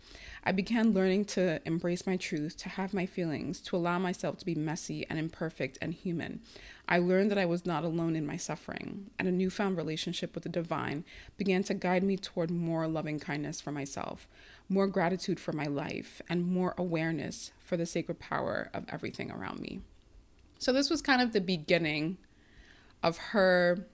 I 0.44 0.52
began 0.52 0.92
learning 0.92 1.26
to 1.26 1.60
embrace 1.66 2.06
my 2.06 2.16
truth, 2.16 2.56
to 2.58 2.68
have 2.68 2.92
my 2.92 3.06
feelings, 3.06 3.60
to 3.62 3.76
allow 3.76 3.98
myself 3.98 4.38
to 4.38 4.44
be 4.44 4.54
messy 4.54 5.06
and 5.08 5.18
imperfect 5.18 5.78
and 5.80 5.94
human. 5.94 6.40
I 6.88 6.98
learned 6.98 7.30
that 7.30 7.38
I 7.38 7.46
was 7.46 7.64
not 7.64 7.84
alone 7.84 8.16
in 8.16 8.26
my 8.26 8.36
suffering, 8.36 9.10
and 9.18 9.28
a 9.28 9.32
newfound 9.32 9.76
relationship 9.76 10.34
with 10.34 10.42
the 10.42 10.48
divine 10.48 11.04
began 11.36 11.62
to 11.64 11.74
guide 11.74 12.02
me 12.02 12.16
toward 12.16 12.50
more 12.50 12.86
loving 12.88 13.20
kindness 13.20 13.60
for 13.60 13.72
myself 13.72 14.26
more 14.72 14.86
gratitude 14.86 15.38
for 15.38 15.52
my 15.52 15.66
life, 15.66 16.22
and 16.28 16.46
more 16.46 16.74
awareness 16.78 17.52
for 17.60 17.76
the 17.76 17.86
sacred 17.86 18.18
power 18.18 18.70
of 18.72 18.84
everything 18.88 19.30
around 19.30 19.60
me. 19.60 19.80
So, 20.58 20.72
this 20.72 20.90
was 20.90 21.02
kind 21.02 21.20
of 21.20 21.32
the 21.32 21.40
beginning 21.40 22.18
of 23.02 23.18
her 23.18 23.86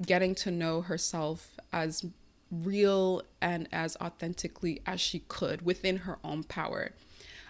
getting 0.00 0.34
to 0.34 0.50
know 0.50 0.82
herself 0.82 1.58
as 1.72 2.06
real 2.50 3.22
and 3.40 3.68
as 3.72 3.96
authentically 4.00 4.80
as 4.86 5.00
she 5.00 5.20
could 5.28 5.62
within 5.62 5.98
her 5.98 6.18
own 6.24 6.44
power. 6.44 6.92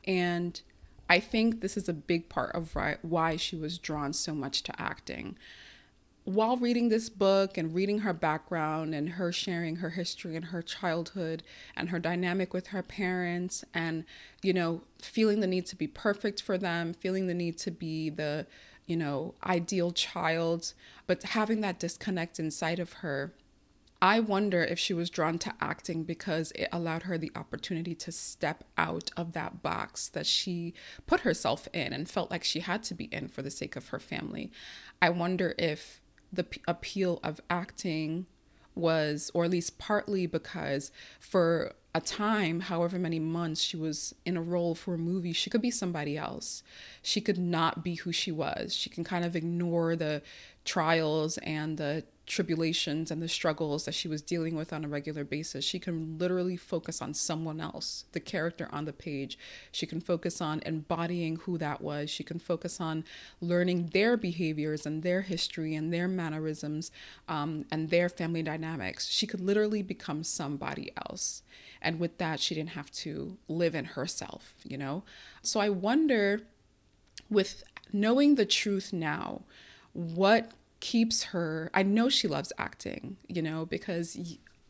And 0.06 0.60
I 1.08 1.20
think 1.20 1.60
this 1.60 1.76
is 1.76 1.88
a 1.88 1.92
big 1.92 2.28
part 2.28 2.54
of 2.54 2.76
why 3.02 3.36
she 3.36 3.56
was 3.56 3.78
drawn 3.78 4.12
so 4.12 4.34
much 4.34 4.62
to 4.64 4.80
acting 4.80 5.36
while 6.24 6.56
reading 6.56 6.88
this 6.88 7.08
book 7.08 7.56
and 7.56 7.74
reading 7.74 8.00
her 8.00 8.12
background 8.12 8.94
and 8.94 9.10
her 9.10 9.32
sharing 9.32 9.76
her 9.76 9.90
history 9.90 10.36
and 10.36 10.46
her 10.46 10.62
childhood 10.62 11.42
and 11.76 11.88
her 11.88 11.98
dynamic 11.98 12.52
with 12.52 12.68
her 12.68 12.82
parents 12.82 13.64
and 13.72 14.04
you 14.42 14.52
know 14.52 14.82
feeling 15.00 15.40
the 15.40 15.46
need 15.46 15.66
to 15.66 15.76
be 15.76 15.86
perfect 15.86 16.42
for 16.42 16.58
them 16.58 16.92
feeling 16.92 17.26
the 17.26 17.34
need 17.34 17.56
to 17.56 17.70
be 17.70 18.10
the 18.10 18.46
you 18.86 18.96
know 18.96 19.34
ideal 19.44 19.90
child 19.90 20.74
but 21.06 21.22
having 21.22 21.62
that 21.62 21.78
disconnect 21.78 22.38
inside 22.38 22.78
of 22.78 22.94
her 22.94 23.32
I 24.02 24.20
wonder 24.20 24.64
if 24.64 24.78
she 24.78 24.94
was 24.94 25.10
drawn 25.10 25.38
to 25.40 25.54
acting 25.60 26.04
because 26.04 26.52
it 26.52 26.68
allowed 26.72 27.02
her 27.02 27.18
the 27.18 27.32
opportunity 27.36 27.94
to 27.96 28.10
step 28.10 28.64
out 28.78 29.10
of 29.16 29.32
that 29.32 29.62
box 29.62 30.08
that 30.08 30.26
she 30.26 30.72
put 31.06 31.20
herself 31.20 31.68
in 31.74 31.92
and 31.92 32.08
felt 32.08 32.30
like 32.30 32.42
she 32.42 32.60
had 32.60 32.82
to 32.84 32.94
be 32.94 33.04
in 33.04 33.28
for 33.28 33.42
the 33.42 33.50
sake 33.50 33.76
of 33.76 33.88
her 33.88 33.98
family. 33.98 34.50
I 35.02 35.10
wonder 35.10 35.54
if 35.58 36.00
the 36.32 36.44
p- 36.44 36.62
appeal 36.66 37.20
of 37.22 37.40
acting 37.50 38.26
was, 38.74 39.30
or 39.34 39.44
at 39.44 39.50
least 39.50 39.78
partly 39.78 40.26
because 40.26 40.90
for 41.18 41.74
a 41.94 42.00
time, 42.00 42.60
however 42.60 42.98
many 42.98 43.18
months 43.18 43.60
she 43.60 43.76
was 43.76 44.14
in 44.24 44.36
a 44.36 44.42
role 44.42 44.74
for 44.74 44.94
a 44.94 44.98
movie, 44.98 45.32
she 45.32 45.50
could 45.50 45.60
be 45.60 45.70
somebody 45.70 46.16
else. 46.16 46.62
She 47.02 47.20
could 47.20 47.38
not 47.38 47.82
be 47.82 47.96
who 47.96 48.12
she 48.12 48.30
was. 48.30 48.74
She 48.74 48.88
can 48.88 49.04
kind 49.04 49.24
of 49.24 49.34
ignore 49.34 49.96
the 49.96 50.22
trials 50.64 51.36
and 51.38 51.76
the 51.76 52.04
tribulations 52.31 53.11
and 53.11 53.21
the 53.21 53.29
struggles 53.29 53.85
that 53.85 53.95
she 53.95 54.07
was 54.07 54.23
dealing 54.23 54.55
with 54.55 54.73
on 54.73 54.85
a 54.85 54.88
regular 54.88 55.25
basis. 55.25 55.64
She 55.64 55.81
can 55.81 56.16
literally 56.16 56.57
focus 56.57 57.03
on 57.03 57.12
someone 57.12 57.61
else, 57.61 58.05
the 58.12 58.21
character 58.21 58.69
on 58.71 58.85
the 58.85 58.93
page. 58.93 59.37
She 59.73 59.85
can 59.85 60.01
focus 60.01 60.40
on 60.40 60.62
embodying 60.64 61.37
who 61.37 61.59
that 61.59 61.83
was. 61.83 62.09
She 62.09 62.23
can 62.23 62.38
focus 62.38 62.81
on 62.81 63.05
learning 63.40 63.90
their 63.93 64.16
behaviors 64.16 64.87
and 64.87 65.03
their 65.03 65.23
history 65.23 65.75
and 65.75 65.93
their 65.93 66.07
mannerisms 66.07 66.93
um, 67.29 67.66
and 67.71 67.90
their 67.90 68.09
family 68.09 68.43
dynamics. 68.43 69.09
She 69.09 69.27
could 69.27 69.40
literally 69.40 69.83
become 69.83 70.23
somebody 70.23 70.93
else. 71.09 71.43
And 71.83 71.99
with 71.99 72.19
that, 72.19 72.38
she 72.38 72.55
didn't 72.55 72.71
have 72.71 72.93
to 72.93 73.37
live 73.49 73.75
in 73.75 73.85
herself, 73.85 74.55
you 74.64 74.79
know? 74.79 75.03
So 75.43 75.59
I 75.59 75.69
wonder, 75.69 76.43
with 77.29 77.64
knowing 77.93 78.37
the 78.37 78.47
truth 78.47 78.93
now, 78.93 79.43
what 79.93 80.53
keeps 80.81 81.25
her 81.25 81.71
i 81.75 81.83
know 81.83 82.09
she 82.09 82.27
loves 82.27 82.53
acting 82.59 83.16
you 83.29 83.43
know 83.43 83.66
because 83.66 84.16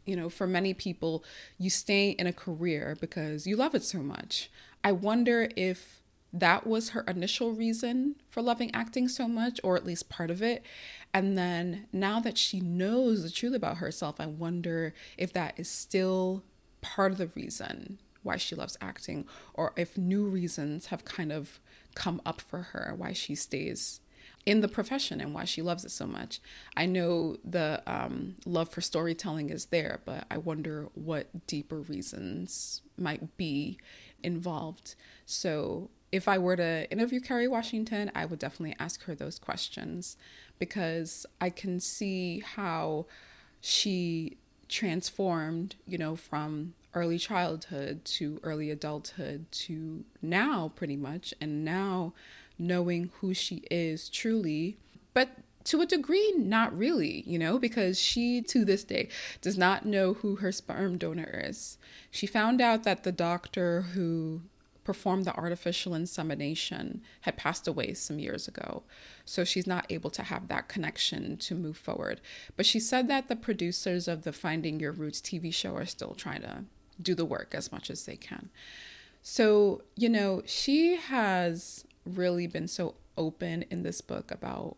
you 0.04 0.16
know 0.16 0.28
for 0.28 0.46
many 0.46 0.74
people 0.74 1.24
you 1.58 1.70
stay 1.70 2.10
in 2.10 2.26
a 2.26 2.32
career 2.32 2.96
because 3.00 3.46
you 3.46 3.56
love 3.56 3.74
it 3.74 3.84
so 3.84 3.98
much 3.98 4.50
i 4.82 4.90
wonder 4.90 5.48
if 5.56 6.00
that 6.32 6.66
was 6.66 6.90
her 6.90 7.02
initial 7.02 7.52
reason 7.52 8.16
for 8.28 8.42
loving 8.42 8.72
acting 8.74 9.08
so 9.08 9.26
much, 9.26 9.60
or 9.64 9.76
at 9.76 9.84
least 9.84 10.08
part 10.08 10.30
of 10.30 10.42
it. 10.42 10.64
And 11.12 11.36
then 11.36 11.86
now 11.92 12.20
that 12.20 12.38
she 12.38 12.60
knows 12.60 13.22
the 13.22 13.30
truth 13.30 13.54
about 13.54 13.78
herself, 13.78 14.20
I 14.20 14.26
wonder 14.26 14.94
if 15.18 15.32
that 15.32 15.54
is 15.58 15.68
still 15.68 16.44
part 16.80 17.12
of 17.12 17.18
the 17.18 17.26
reason 17.28 17.98
why 18.22 18.36
she 18.36 18.54
loves 18.54 18.76
acting, 18.80 19.26
or 19.54 19.72
if 19.76 19.96
new 19.96 20.24
reasons 20.24 20.86
have 20.86 21.04
kind 21.04 21.32
of 21.32 21.58
come 21.94 22.20
up 22.24 22.40
for 22.40 22.62
her, 22.62 22.94
why 22.96 23.12
she 23.12 23.34
stays 23.34 24.00
in 24.46 24.60
the 24.60 24.68
profession 24.68 25.20
and 25.20 25.34
why 25.34 25.44
she 25.44 25.62
loves 25.62 25.84
it 25.84 25.90
so 25.90 26.06
much. 26.06 26.40
I 26.76 26.86
know 26.86 27.36
the 27.44 27.82
um, 27.86 28.36
love 28.46 28.70
for 28.70 28.80
storytelling 28.80 29.50
is 29.50 29.66
there, 29.66 30.00
but 30.04 30.24
I 30.30 30.38
wonder 30.38 30.88
what 30.94 31.46
deeper 31.46 31.80
reasons 31.80 32.82
might 32.96 33.36
be 33.36 33.78
involved. 34.22 34.94
So 35.26 35.90
if 36.12 36.26
I 36.26 36.38
were 36.38 36.56
to 36.56 36.90
interview 36.90 37.20
Kerry 37.20 37.48
Washington, 37.48 38.10
I 38.14 38.24
would 38.24 38.38
definitely 38.38 38.76
ask 38.78 39.04
her 39.04 39.14
those 39.14 39.38
questions 39.38 40.16
because 40.58 41.26
I 41.40 41.50
can 41.50 41.78
see 41.78 42.40
how 42.40 43.06
she 43.60 44.38
transformed, 44.68 45.76
you 45.86 45.98
know, 45.98 46.16
from 46.16 46.74
early 46.94 47.18
childhood 47.18 48.04
to 48.04 48.40
early 48.42 48.70
adulthood 48.70 49.50
to 49.52 50.04
now, 50.20 50.72
pretty 50.74 50.96
much, 50.96 51.32
and 51.40 51.64
now 51.64 52.12
knowing 52.60 53.10
who 53.20 53.34
she 53.34 53.64
is 53.70 54.08
truly. 54.08 54.76
But 55.14 55.30
to 55.64 55.80
a 55.80 55.86
degree, 55.86 56.32
not 56.36 56.76
really, 56.76 57.22
you 57.26 57.38
know, 57.38 57.58
because 57.58 58.00
she 58.00 58.40
to 58.42 58.64
this 58.64 58.84
day 58.84 59.08
does 59.40 59.58
not 59.58 59.84
know 59.84 60.14
who 60.14 60.36
her 60.36 60.52
sperm 60.52 60.98
donor 60.98 61.42
is. 61.44 61.78
She 62.10 62.26
found 62.26 62.60
out 62.60 62.84
that 62.84 63.04
the 63.04 63.12
doctor 63.12 63.82
who 63.82 64.42
performed 64.84 65.24
the 65.24 65.36
artificial 65.36 65.94
insemination 65.94 67.02
had 67.20 67.36
passed 67.36 67.68
away 67.68 67.94
some 67.94 68.18
years 68.18 68.48
ago. 68.48 68.82
So 69.24 69.44
she's 69.44 69.66
not 69.66 69.86
able 69.90 70.10
to 70.10 70.22
have 70.22 70.48
that 70.48 70.68
connection 70.68 71.36
to 71.36 71.54
move 71.54 71.76
forward. 71.76 72.20
But 72.56 72.66
she 72.66 72.80
said 72.80 73.06
that 73.08 73.28
the 73.28 73.36
producers 73.36 74.08
of 74.08 74.22
the 74.22 74.32
Finding 74.32 74.80
Your 74.80 74.92
Roots 74.92 75.20
TV 75.20 75.52
show 75.52 75.76
are 75.76 75.86
still 75.86 76.14
trying 76.14 76.42
to 76.42 76.64
do 77.00 77.14
the 77.14 77.24
work 77.24 77.54
as 77.54 77.70
much 77.70 77.90
as 77.90 78.04
they 78.04 78.16
can. 78.16 78.50
So, 79.22 79.82
you 79.96 80.08
know, 80.08 80.42
she 80.46 80.96
has 80.96 81.84
really 82.16 82.46
been 82.46 82.68
so 82.68 82.94
open 83.16 83.62
in 83.70 83.82
this 83.82 84.00
book 84.00 84.30
about 84.30 84.76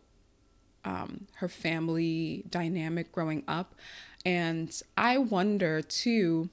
um, 0.85 1.27
her 1.35 1.47
family 1.47 2.43
dynamic 2.49 3.11
growing 3.11 3.43
up. 3.47 3.75
And 4.25 4.81
I 4.97 5.17
wonder 5.17 5.81
too 5.81 6.49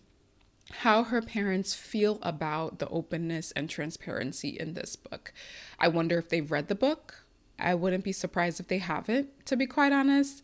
how 0.71 1.05
her 1.05 1.21
parents 1.21 1.75
feel 1.75 2.19
about 2.23 2.79
the 2.79 2.89
openness 2.89 3.53
and 3.53 3.69
transparency 3.69 4.51
in 4.51 4.75
this 4.75 4.95
book. 4.97 5.33
I 5.79 5.89
wonder 5.89 6.19
if 6.19 6.29
they've 6.29 6.51
read 6.51 6.69
the 6.69 6.75
book. 6.75 7.25
I 7.59 7.75
wouldn't 7.75 8.05
be 8.05 8.13
surprised 8.13 8.61
if 8.61 8.69
they 8.69 8.79
haven't, 8.79 9.47
to 9.47 9.57
be 9.57 9.67
quite 9.67 9.93
honest. 9.93 10.43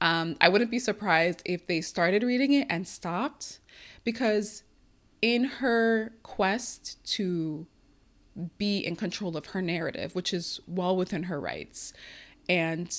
Um, 0.00 0.36
I 0.40 0.48
wouldn't 0.48 0.70
be 0.70 0.78
surprised 0.78 1.42
if 1.44 1.66
they 1.66 1.80
started 1.80 2.22
reading 2.22 2.52
it 2.52 2.66
and 2.68 2.86
stopped 2.88 3.60
because 4.04 4.62
in 5.22 5.44
her 5.44 6.12
quest 6.22 7.02
to 7.12 7.66
be 8.58 8.78
in 8.78 8.96
control 8.96 9.36
of 9.36 9.46
her 9.46 9.62
narrative, 9.62 10.14
which 10.14 10.32
is 10.32 10.60
well 10.66 10.96
within 10.96 11.24
her 11.24 11.40
rights, 11.40 11.92
and 12.48 12.96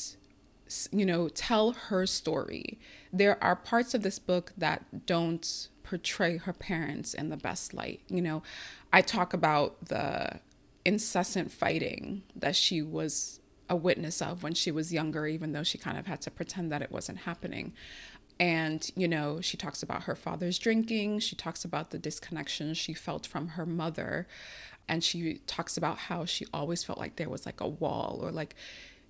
you 0.92 1.06
know, 1.06 1.30
tell 1.30 1.72
her 1.72 2.06
story. 2.06 2.80
There 3.14 3.42
are 3.44 3.56
parts 3.56 3.94
of 3.94 4.04
this 4.04 4.20
book 4.20 4.52
that 4.58 5.06
don't 5.06 5.70
portray 5.84 6.38
her 6.38 6.52
parents 6.54 7.14
in 7.14 7.30
the 7.30 7.38
best 7.38 7.74
light. 7.74 8.02
You 8.10 8.22
know, 8.22 8.44
I 8.92 9.02
talk 9.02 9.34
about 9.34 9.86
the 9.86 10.42
incessant 10.84 11.52
fighting 11.52 12.24
that 12.36 12.56
she 12.56 12.82
was 12.82 13.40
a 13.70 13.76
witness 13.76 14.22
of 14.22 14.44
when 14.44 14.54
she 14.54 14.72
was 14.72 14.94
younger, 14.94 15.28
even 15.28 15.52
though 15.52 15.64
she 15.64 15.78
kind 15.78 15.98
of 15.98 16.08
had 16.08 16.22
to 16.22 16.32
pretend 16.32 16.72
that 16.72 16.82
it 16.82 16.92
wasn't 16.92 17.20
happening. 17.20 17.74
And, 18.40 18.90
you 18.96 19.08
know, 19.08 19.42
she 19.42 19.58
talks 19.58 19.82
about 19.82 20.04
her 20.04 20.16
father's 20.16 20.60
drinking. 20.60 21.20
She 21.20 21.36
talks 21.36 21.66
about 21.66 21.90
the 21.90 21.98
disconnection 21.98 22.74
she 22.74 22.94
felt 22.94 23.26
from 23.26 23.50
her 23.50 23.66
mother. 23.66 24.28
And 24.90 25.04
she 25.04 25.40
talks 25.48 25.78
about 25.78 25.98
how 25.98 26.26
she 26.26 26.46
always 26.54 26.84
felt 26.84 27.00
like 27.00 27.18
there 27.18 27.30
was 27.30 27.46
like 27.46 27.62
a 27.62 27.68
wall 27.68 28.20
or 28.22 28.32
like 28.32 28.56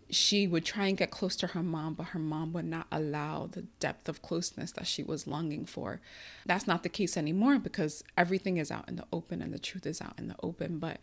she 0.10 0.48
would 0.48 0.64
try 0.64 0.88
and 0.88 0.98
get 0.98 1.12
close 1.12 1.36
to 1.36 1.48
her 1.48 1.62
mom, 1.62 1.94
but 1.94 2.08
her 2.08 2.20
mom 2.20 2.54
would 2.54 2.66
not 2.66 2.88
allow 2.92 3.48
the 3.52 3.64
depth 3.80 4.08
of 4.08 4.22
closeness 4.22 4.72
that 4.72 4.88
she 4.88 5.04
was 5.04 5.28
longing 5.28 5.66
for. 5.66 6.00
That's 6.46 6.68
not 6.68 6.84
the 6.84 6.90
case 6.90 7.18
anymore 7.18 7.60
because 7.60 8.04
everything 8.16 8.58
is 8.58 8.72
out 8.72 8.88
in 8.88 8.96
the 8.96 9.06
open 9.12 9.42
and 9.42 9.54
the 9.54 9.60
truth 9.60 9.86
is 9.86 10.02
out 10.02 10.14
in 10.18 10.30
the 10.30 10.36
open. 10.42 10.80
But 10.80 11.00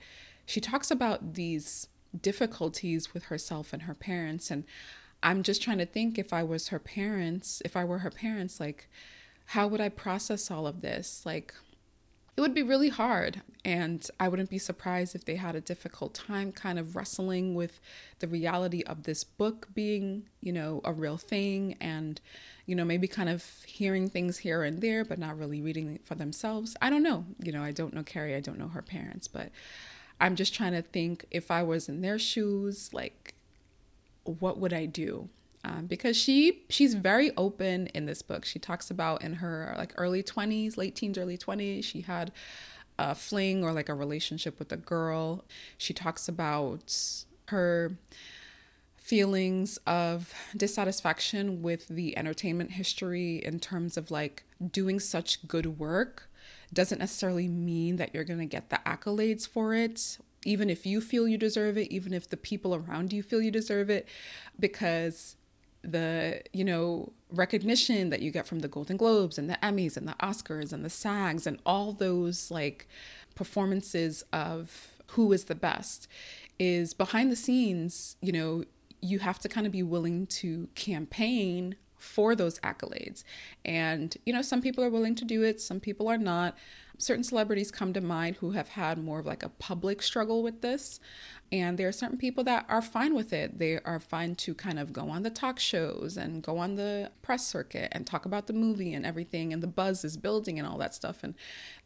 she 0.47 0.61
talks 0.61 0.91
about 0.91 1.35
these 1.35 1.89
difficulties 2.19 3.13
with 3.13 3.25
herself 3.25 3.73
and 3.73 3.83
her 3.83 3.95
parents. 3.95 4.51
And 4.51 4.65
I'm 5.23 5.43
just 5.43 5.63
trying 5.63 5.79
to 5.79 5.87
think 5.87 6.19
if 6.19 6.33
I 6.33 6.43
was 6.43 6.69
her 6.69 6.79
parents, 6.79 7.61
if 7.65 7.77
I 7.77 7.85
were 7.85 7.99
her 7.99 8.11
parents, 8.11 8.59
like, 8.59 8.89
how 9.47 9.67
would 9.67 9.81
I 9.81 9.91
process 9.91 10.51
all 10.51 10.67
of 10.67 10.81
this? 10.81 11.23
Like, 11.27 11.53
it 12.37 12.41
would 12.41 12.55
be 12.55 12.63
really 12.63 12.89
hard. 12.89 13.43
And 13.65 14.07
I 14.19 14.29
wouldn't 14.29 14.51
be 14.51 14.59
surprised 14.59 15.15
if 15.15 15.25
they 15.25 15.37
had 15.37 15.55
a 15.55 15.61
difficult 15.61 16.15
time 16.15 16.53
kind 16.53 16.79
of 16.79 16.97
wrestling 16.97 17.55
with 17.55 17.81
the 18.19 18.27
reality 18.27 18.83
of 18.83 19.05
this 19.05 19.25
book 19.25 19.69
being, 19.73 20.25
you 20.41 20.53
know, 20.53 20.81
a 20.85 20.93
real 20.93 21.17
thing 21.17 21.77
and, 21.81 22.21
you 22.67 22.75
know, 22.75 22.85
maybe 22.85 23.07
kind 23.07 23.29
of 23.29 23.45
hearing 23.67 24.09
things 24.11 24.39
here 24.39 24.63
and 24.65 24.81
there, 24.81 25.05
but 25.05 25.19
not 25.19 25.39
really 25.39 25.63
reading 25.63 26.01
for 26.05 26.15
themselves. 26.15 26.77
I 26.83 26.91
don't 26.91 27.03
know. 27.03 27.25
You 27.43 27.53
know, 27.53 27.63
I 27.63 27.71
don't 27.71 27.95
know 27.95 28.03
Kerry, 28.03 28.35
I 28.35 28.41
don't 28.41 28.59
know 28.59 28.69
her 28.69 28.83
parents, 28.83 29.29
but 29.29 29.51
I'm 30.21 30.37
just 30.37 30.55
trying 30.55 30.73
to 30.73 30.83
think 30.83 31.27
if 31.31 31.51
I 31.51 31.63
was 31.63 31.89
in 31.89 32.01
their 32.01 32.19
shoes, 32.19 32.93
like, 32.93 33.35
what 34.25 34.59
would 34.59 34.73
I 34.73 34.87
do? 34.87 35.29
Um, 35.65 35.87
because 35.87 36.17
she 36.17 36.63
she's 36.69 36.95
very 36.95 37.35
open 37.37 37.87
in 37.89 38.07
this 38.07 38.21
book. 38.21 38.45
She 38.45 38.59
talks 38.59 38.91
about 38.91 39.23
in 39.23 39.35
her 39.35 39.75
like 39.79 39.95
early 39.97 40.23
20s, 40.23 40.77
late 40.77 40.95
teens, 40.95 41.17
early 41.17 41.39
20s, 41.39 41.85
she 41.85 42.03
had 42.03 42.33
a 42.99 43.15
fling 43.15 43.65
or 43.65 43.73
like 43.73 43.89
a 43.89 43.95
relationship 43.95 44.59
with 44.59 44.71
a 44.73 44.77
girl. 44.77 45.45
She 45.79 45.95
talks 45.95 46.29
about 46.29 47.25
her 47.49 47.97
feelings 48.97 49.79
of 49.87 50.33
dissatisfaction 50.57 51.63
with 51.63 51.89
the 51.89 52.17
entertainment 52.17 52.73
history 52.73 53.37
in 53.45 53.59
terms 53.59 53.97
of 53.97 54.11
like 54.11 54.45
doing 54.71 54.99
such 54.99 55.47
good 55.47 55.79
work 55.79 56.31
doesn't 56.73 56.99
necessarily 56.99 57.47
mean 57.47 57.97
that 57.97 58.15
you're 58.15 58.25
going 58.25 58.39
to 58.39 58.47
get 58.47 58.71
the 58.71 58.81
accolades 58.87 59.47
for 59.47 59.75
it 59.75 60.19
even 60.45 60.71
if 60.71 60.87
you 60.87 61.01
feel 61.01 61.27
you 61.27 61.39
deserve 61.39 61.77
it, 61.79 61.91
even 61.91 62.13
if 62.13 62.29
the 62.29 62.37
people 62.37 62.75
around 62.75 63.13
you 63.13 63.23
feel 63.23 63.41
you 63.41 63.51
deserve 63.51 63.91
it, 63.91 64.07
because 64.59 65.37
the 65.85 66.41
you 66.53 66.65
know 66.65 67.13
recognition 67.31 68.11
that 68.11 68.23
you 68.23 68.31
get 68.31 68.47
from 68.47 68.61
the 68.61 68.69
golden 68.69 68.97
globes 68.97 69.39
and 69.39 69.51
the 69.51 69.59
emmys 69.63 69.97
and 69.97 70.09
the 70.09 70.15
oscars 70.15 70.73
and 70.73 70.85
the 70.85 70.91
sags 70.91 71.47
and 71.47 71.59
all 71.67 71.93
those 71.93 72.51
like 72.51 72.89
performances 73.35 74.25
of 74.33 75.01
who 75.09 75.33
is 75.33 75.45
the 75.45 75.55
best 75.55 76.09
is 76.59 76.95
behind 76.95 77.31
the 77.31 77.37
scenes 77.37 78.17
you 78.21 78.33
know 78.33 78.65
you 79.01 79.19
have 79.19 79.39
to 79.39 79.49
kind 79.49 79.67
of 79.67 79.73
be 79.73 79.83
willing 79.83 80.27
to 80.27 80.69
campaign 80.75 81.77
for 82.05 82.37
those 82.37 82.59
accolades 82.61 83.25
and 83.65 84.17
you 84.27 84.33
know 84.33 84.43
some 84.43 84.61
people 84.61 84.85
are 84.85 84.91
willing 84.91 85.15
to 85.15 85.25
do 85.25 85.43
it 85.43 85.61
some 85.61 85.81
people 85.81 86.09
are 86.09 86.19
not 86.19 86.57
certain 86.99 87.25
celebrities 87.25 87.71
come 87.71 87.93
to 87.93 88.01
mind 88.01 88.37
who 88.37 88.53
have 88.53 88.69
had 88.69 89.03
more 89.03 89.21
of 89.21 89.27
like 89.27 89.43
a 89.43 89.49
public 89.49 90.03
struggle 90.03 90.43
with 90.43 90.61
this. 90.61 91.01
And 91.53 91.79
there 91.79 91.89
are 91.89 91.93
certain 91.93 92.19
people 92.19 92.43
that 92.45 92.67
are 92.69 92.83
fine 92.83 93.15
with 93.15 93.33
it. 93.33 93.59
They 93.59 93.79
are 93.81 94.01
fine 94.01 94.35
to 94.37 94.55
kind 94.55 94.79
of 94.79 94.93
go 94.93 95.09
on 95.11 95.23
the 95.23 95.31
talk 95.31 95.61
shows 95.61 96.17
and 96.17 96.43
go 96.43 96.59
on 96.59 96.75
the 96.75 97.11
press 97.23 97.47
circuit 97.47 97.89
and 97.93 98.07
talk 98.07 98.25
about 98.25 98.47
the 98.47 98.53
movie 98.53 98.95
and 98.95 99.07
everything, 99.07 99.53
and 99.53 99.63
the 99.63 99.69
buzz 99.69 100.05
is 100.05 100.17
building 100.17 100.59
and 100.59 100.67
all 100.67 100.79
that 100.79 100.95
stuff. 100.95 101.23
And 101.23 101.35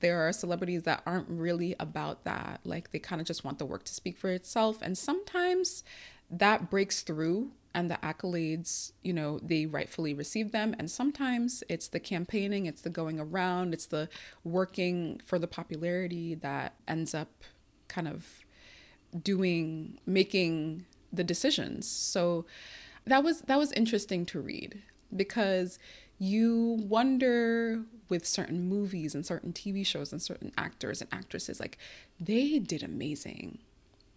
there 0.00 0.26
are 0.26 0.32
celebrities 0.32 0.84
that 0.84 1.02
aren't 1.04 1.28
really 1.28 1.74
about 1.80 2.24
that. 2.24 2.60
Like 2.64 2.92
they 2.92 2.98
kind 2.98 3.20
of 3.20 3.26
just 3.26 3.44
want 3.44 3.58
the 3.58 3.66
work 3.66 3.84
to 3.84 3.94
speak 3.94 4.16
for 4.16 4.30
itself. 4.30 4.78
And 4.80 4.96
sometimes 4.96 5.84
that 6.30 6.70
breaks 6.70 7.02
through 7.02 7.50
and 7.74 7.90
the 7.90 7.98
accolades, 8.02 8.92
you 9.02 9.12
know, 9.12 9.38
they 9.42 9.66
rightfully 9.66 10.14
receive 10.14 10.52
them. 10.52 10.74
And 10.78 10.90
sometimes 10.90 11.62
it's 11.68 11.88
the 11.88 12.00
campaigning, 12.00 12.66
it's 12.66 12.82
the 12.82 12.90
going 12.90 13.20
around, 13.20 13.74
it's 13.74 13.86
the 13.86 14.08
working 14.44 15.20
for 15.24 15.38
the 15.38 15.46
popularity 15.46 16.34
that 16.36 16.74
ends 16.86 17.14
up 17.14 17.44
kind 17.88 18.08
of 18.08 18.26
doing, 19.22 19.98
making 20.06 20.86
the 21.12 21.24
decisions. 21.24 21.88
So 21.88 22.46
that 23.06 23.24
was 23.24 23.40
that 23.42 23.58
was 23.58 23.72
interesting 23.72 24.26
to 24.26 24.40
read 24.40 24.82
because 25.14 25.78
you 26.18 26.78
wonder 26.80 27.82
with 28.08 28.26
certain 28.26 28.68
movies 28.68 29.14
and 29.14 29.24
certain 29.24 29.52
TV 29.52 29.86
shows 29.86 30.12
and 30.12 30.20
certain 30.20 30.52
actors 30.58 31.00
and 31.00 31.12
actresses 31.12 31.60
like 31.60 31.78
they 32.20 32.58
did 32.58 32.82
amazing 32.82 33.58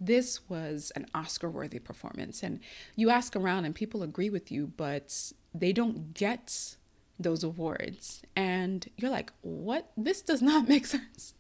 this 0.02 0.50
was 0.50 0.92
an 0.96 1.06
Oscar 1.14 1.50
worthy 1.50 1.80
performance. 1.80 2.42
And 2.42 2.60
you 2.96 3.12
ask 3.12 3.36
around 3.36 3.66
and 3.66 3.76
people 3.76 4.02
agree 4.02 4.32
with 4.32 4.52
you, 4.52 4.74
but 4.76 5.32
they 5.54 5.72
don't 5.72 6.14
get 6.16 6.76
those 7.20 7.44
awards. 7.44 8.24
And 8.36 8.90
you're 8.98 9.12
like, 9.12 9.32
what? 9.42 9.92
This 9.96 10.22
does 10.24 10.42
not 10.42 10.68
make 10.70 10.88
sense. 10.88 11.36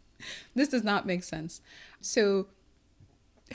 This 0.54 0.70
does 0.70 0.84
not 0.84 1.08
make 1.08 1.24
sense. 1.24 1.62
So 2.00 2.48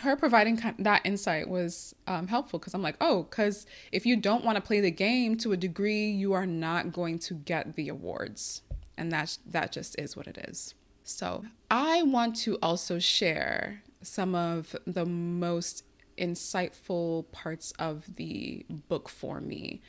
her 0.00 0.16
providing 0.16 0.60
that 0.78 1.02
insight 1.04 1.48
was 1.48 1.94
um, 2.08 2.26
helpful 2.26 2.58
because 2.58 2.74
I'm 2.74 2.82
like, 2.82 2.96
oh, 3.00 3.22
because 3.22 3.64
if 3.92 4.04
you 4.04 4.16
don't 4.16 4.44
want 4.44 4.56
to 4.56 4.60
play 4.60 4.80
the 4.80 4.90
game 4.90 5.36
to 5.38 5.52
a 5.52 5.56
degree, 5.56 6.10
you 6.10 6.32
are 6.32 6.46
not 6.46 6.92
going 6.92 7.20
to 7.20 7.34
get 7.34 7.76
the 7.76 7.88
awards, 7.88 8.62
and 8.98 9.10
that's 9.10 9.38
that 9.46 9.72
just 9.72 9.98
is 9.98 10.16
what 10.16 10.26
it 10.26 10.36
is. 10.48 10.74
So 11.04 11.44
I 11.70 12.02
want 12.02 12.36
to 12.40 12.58
also 12.60 12.98
share 12.98 13.82
some 14.06 14.34
of 14.34 14.74
the 14.86 15.04
most 15.04 15.84
insightful 16.18 17.30
parts 17.32 17.72
of 17.78 18.16
the 18.16 18.64
book 18.88 19.08
for 19.08 19.40
me. 19.40 19.82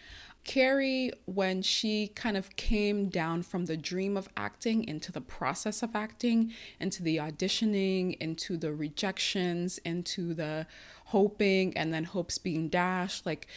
Kerry, 0.43 1.11
when 1.25 1.61
she 1.61 2.07
kind 2.15 2.37
of 2.37 2.55
came 2.55 3.09
down 3.09 3.43
from 3.43 3.65
the 3.65 3.75
dream 3.75 4.15
of 4.15 4.29
acting 4.37 4.85
into 4.85 5.11
the 5.11 5.19
process 5.19 5.83
of 5.83 5.93
acting, 5.93 6.53
into 6.79 7.03
the 7.03 7.17
auditioning, 7.17 8.15
into 8.19 8.55
the 8.55 8.73
rejections, 8.73 9.77
into 9.79 10.33
the 10.33 10.65
hoping, 11.07 11.75
and 11.75 11.93
then 11.93 12.05
hopes 12.05 12.37
being 12.37 12.69
dashed, 12.69 13.25
like 13.25 13.47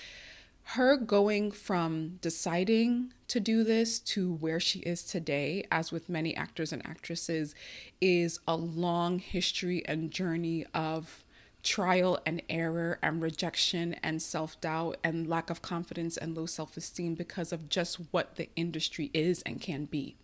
her 0.74 0.96
going 0.96 1.50
from 1.50 2.18
deciding 2.20 3.12
to 3.26 3.40
do 3.40 3.64
this 3.64 3.98
to 3.98 4.34
where 4.34 4.60
she 4.60 4.78
is 4.80 5.02
today, 5.02 5.66
as 5.72 5.90
with 5.90 6.08
many 6.08 6.36
actors 6.36 6.72
and 6.72 6.84
actresses, 6.86 7.56
is 8.00 8.38
a 8.46 8.54
long 8.54 9.18
history 9.18 9.84
and 9.86 10.12
journey 10.12 10.64
of 10.72 11.24
trial 11.64 12.20
and 12.24 12.40
error 12.48 13.00
and 13.02 13.20
rejection 13.20 13.94
and 13.94 14.22
self 14.22 14.60
doubt 14.60 14.96
and 15.02 15.26
lack 15.26 15.50
of 15.50 15.60
confidence 15.60 16.16
and 16.16 16.36
low 16.36 16.46
self 16.46 16.76
esteem 16.76 17.16
because 17.16 17.52
of 17.52 17.68
just 17.68 17.96
what 18.12 18.36
the 18.36 18.48
industry 18.54 19.10
is 19.12 19.42
and 19.42 19.60
can 19.60 19.86
be. 19.86 20.14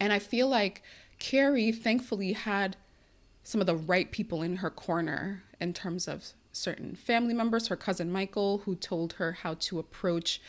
And 0.00 0.12
I 0.12 0.18
feel 0.18 0.48
like 0.48 0.82
Kerry 1.20 1.70
thankfully 1.70 2.32
had 2.32 2.76
some 3.44 3.60
of 3.60 3.68
the 3.68 3.76
right 3.76 4.10
people 4.10 4.42
in 4.42 4.56
her 4.56 4.70
corner 4.70 5.44
in 5.60 5.72
terms 5.72 6.08
of 6.08 6.32
certain 6.52 6.94
family 6.94 7.34
members, 7.34 7.68
her 7.68 7.76
cousin 7.76 8.12
Michael, 8.12 8.58
who 8.58 8.76
told 8.76 9.14
her 9.14 9.32
how 9.32 9.54
to 9.54 9.78
approach 9.78 10.40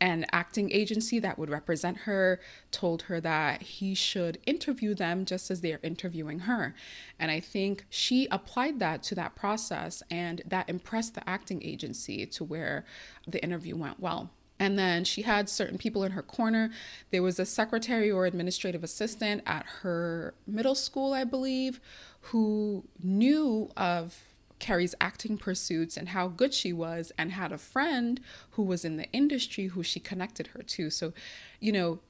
an 0.00 0.24
acting 0.32 0.72
agency 0.72 1.18
that 1.18 1.38
would 1.38 1.50
represent 1.50 1.98
her 1.98 2.40
told 2.70 3.02
her 3.02 3.20
that 3.20 3.60
he 3.60 3.94
should 3.94 4.38
interview 4.46 4.94
them 4.94 5.26
just 5.26 5.50
as 5.50 5.60
they're 5.60 5.80
interviewing 5.82 6.40
her. 6.40 6.74
And 7.18 7.30
I 7.30 7.40
think 7.40 7.84
she 7.90 8.26
applied 8.30 8.78
that 8.78 9.02
to 9.04 9.14
that 9.16 9.36
process, 9.36 10.02
and 10.10 10.40
that 10.46 10.70
impressed 10.70 11.14
the 11.14 11.28
acting 11.28 11.62
agency 11.62 12.24
to 12.26 12.44
where 12.44 12.86
the 13.28 13.42
interview 13.42 13.76
went 13.76 14.00
well. 14.00 14.30
And 14.58 14.78
then 14.78 15.04
she 15.04 15.22
had 15.22 15.48
certain 15.48 15.78
people 15.78 16.04
in 16.04 16.12
her 16.12 16.22
corner. 16.22 16.70
There 17.10 17.22
was 17.22 17.38
a 17.38 17.46
secretary 17.46 18.10
or 18.10 18.26
administrative 18.26 18.84
assistant 18.84 19.42
at 19.46 19.64
her 19.82 20.34
middle 20.46 20.74
school, 20.74 21.12
I 21.12 21.24
believe, 21.24 21.80
who 22.20 22.84
knew 23.02 23.70
of 23.76 24.18
Kerry's 24.60 24.94
acting 25.00 25.36
pursuits 25.36 25.96
and 25.96 26.10
how 26.10 26.28
good 26.28 26.54
she 26.54 26.72
was, 26.72 27.10
and 27.18 27.32
had 27.32 27.50
a 27.50 27.58
friend 27.58 28.20
who 28.50 28.62
was 28.62 28.84
in 28.84 28.96
the 28.96 29.10
industry 29.12 29.66
who 29.66 29.82
she 29.82 29.98
connected 29.98 30.48
her 30.48 30.62
to. 30.62 30.90
So, 30.90 31.12
you 31.58 31.72
know, 31.72 32.00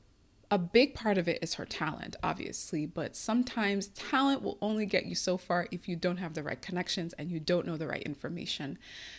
a 0.51 0.59
big 0.59 0.95
part 0.95 1.17
of 1.17 1.29
it 1.29 1.39
is 1.43 1.55
her 1.55 1.65
talent, 1.65 2.17
obviously, 2.25 2.85
but 2.85 3.15
sometimes 3.15 3.87
talent 3.89 4.43
will 4.43 4.59
only 4.61 4.85
get 4.85 5.07
you 5.07 5.15
so 5.15 5.37
far 5.37 5.69
if 5.71 5.89
you 5.89 5.95
don't 5.95 6.17
have 6.17 6.35
the 6.35 6.43
right 6.43 6.61
connections 6.61 7.13
and 7.13 7.31
you 7.31 7.39
don't 7.39 7.67
know 7.67 7.77
the 7.77 7.87
right 7.87 8.03
information. 8.03 8.77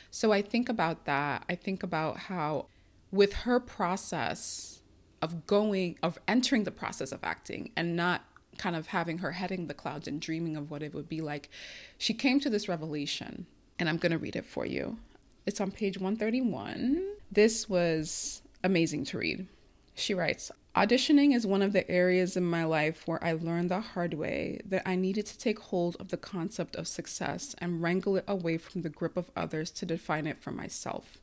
So 0.10 0.34
I 0.34 0.42
think 0.42 0.68
about 0.68 1.06
that. 1.06 1.46
I 1.48 1.56
think 1.56 1.84
about 1.84 2.18
how, 2.18 2.66
with 3.12 3.32
her 3.34 3.62
process 3.62 4.82
of 5.22 5.48
going, 5.48 5.98
of 6.04 6.20
entering 6.28 6.66
the 6.66 6.72
process 6.72 7.14
of 7.14 7.24
acting 7.24 7.72
and 7.78 7.96
not 7.96 8.26
kind 8.58 8.76
of 8.76 8.88
having 8.88 9.20
her 9.20 9.32
head 9.34 9.52
in 9.52 9.68
the 9.68 9.74
clouds 9.74 10.08
and 10.08 10.20
dreaming 10.20 10.56
of 10.56 10.70
what 10.70 10.84
it 10.84 10.94
would 10.94 11.10
be 11.10 11.22
like, 11.22 11.50
she 11.98 12.14
came 12.14 12.40
to 12.40 12.50
this 12.50 12.68
revelation, 12.68 13.46
and 13.80 13.90
I'm 13.90 13.98
going 13.98 14.12
to 14.12 14.18
read 14.18 14.36
it 14.36 14.46
for 14.46 14.66
you. 14.66 14.98
It's 15.46 15.62
on 15.62 15.72
page 15.72 15.98
131. 15.98 17.04
This 17.32 17.68
was 17.68 18.42
amazing 18.64 19.06
to 19.06 19.18
read. 19.18 19.48
She 19.96 20.14
writes 20.14 20.52
Auditioning 20.76 21.36
is 21.36 21.46
one 21.46 21.62
of 21.62 21.74
the 21.74 21.90
areas 21.92 22.38
in 22.38 22.46
my 22.46 22.64
life 22.64 23.06
where 23.06 23.22
I 23.24 23.34
learned 23.34 23.70
the 23.70 23.82
hard 23.82 24.14
way 24.14 24.62
that 24.66 24.84
I 24.86 24.96
needed 24.96 25.26
to 25.26 25.38
take 25.38 25.60
hold 25.60 25.98
of 26.00 26.10
the 26.10 26.18
concept 26.18 26.78
of 26.78 26.88
success 26.88 27.56
and 27.58 27.82
wrangle 27.82 28.16
it 28.16 28.24
away 28.28 28.58
from 28.58 28.82
the 28.82 28.90
grip 28.90 29.18
of 29.18 29.32
others 29.36 29.70
to 29.72 29.86
define 29.86 30.28
it 30.28 30.40
for 30.40 30.52
myself. 30.52 31.18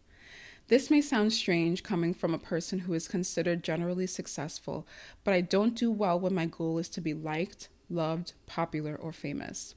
This 0.69 0.91
may 0.91 1.01
sound 1.01 1.33
strange 1.33 1.83
coming 1.83 2.13
from 2.13 2.35
a 2.35 2.39
person 2.39 2.81
who 2.81 2.93
is 2.93 3.09
considered 3.09 3.65
generally 3.65 4.07
successful, 4.07 4.87
but 5.25 5.33
I 5.33 5.41
don't 5.41 5.75
do 5.75 5.91
well 5.91 6.21
when 6.21 6.35
my 6.35 6.45
goal 6.45 6.77
is 6.77 6.91
to 6.91 7.01
be 7.01 7.15
liked, 7.15 7.71
loved, 7.89 8.35
popular, 8.47 8.95
or 8.95 9.11
famous. 9.11 9.75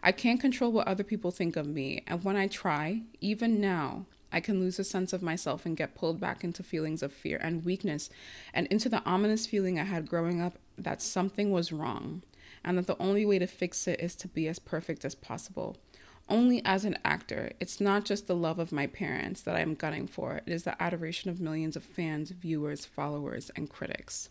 I 0.00 0.12
can't 0.12 0.40
control 0.40 0.70
what 0.70 0.86
other 0.86 1.02
people 1.02 1.32
think 1.32 1.56
of 1.56 1.66
me, 1.66 2.04
and 2.06 2.22
when 2.22 2.36
I 2.36 2.46
try, 2.46 3.02
even 3.20 3.60
now, 3.60 4.06
I 4.30 4.38
can 4.38 4.60
lose 4.60 4.78
a 4.78 4.84
sense 4.84 5.12
of 5.12 5.22
myself 5.22 5.66
and 5.66 5.76
get 5.76 5.96
pulled 5.96 6.20
back 6.20 6.44
into 6.44 6.62
feelings 6.62 7.02
of 7.02 7.12
fear 7.12 7.40
and 7.42 7.64
weakness 7.64 8.08
and 8.54 8.68
into 8.68 8.88
the 8.88 9.02
ominous 9.04 9.44
feeling 9.44 9.80
I 9.80 9.84
had 9.84 10.08
growing 10.08 10.40
up 10.40 10.56
that 10.76 11.02
something 11.02 11.50
was 11.50 11.72
wrong 11.72 12.22
and 12.64 12.78
that 12.78 12.86
the 12.86 13.00
only 13.02 13.26
way 13.26 13.40
to 13.40 13.46
fix 13.48 13.88
it 13.88 13.98
is 14.00 14.14
to 14.16 14.28
be 14.28 14.46
as 14.46 14.60
perfect 14.60 15.04
as 15.04 15.16
possible 15.16 15.78
only 16.28 16.64
as 16.64 16.84
an 16.84 16.98
actor. 17.04 17.52
It's 17.60 17.80
not 17.80 18.04
just 18.04 18.26
the 18.26 18.36
love 18.36 18.58
of 18.58 18.72
my 18.72 18.86
parents 18.86 19.42
that 19.42 19.56
I'm 19.56 19.74
gunning 19.74 20.06
for, 20.06 20.36
it 20.46 20.52
is 20.52 20.64
the 20.64 20.80
adoration 20.82 21.30
of 21.30 21.40
millions 21.40 21.76
of 21.76 21.84
fans, 21.84 22.30
viewers, 22.30 22.84
followers, 22.84 23.50
and 23.56 23.68
critics. 23.70 24.30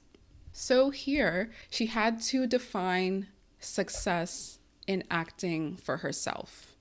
So 0.51 0.89
here, 0.89 1.51
she 1.69 1.87
had 1.87 2.21
to 2.23 2.47
define 2.47 3.27
success 3.59 4.59
in 4.87 5.03
acting 5.11 5.75
for 5.75 5.97
herself. 5.97 6.73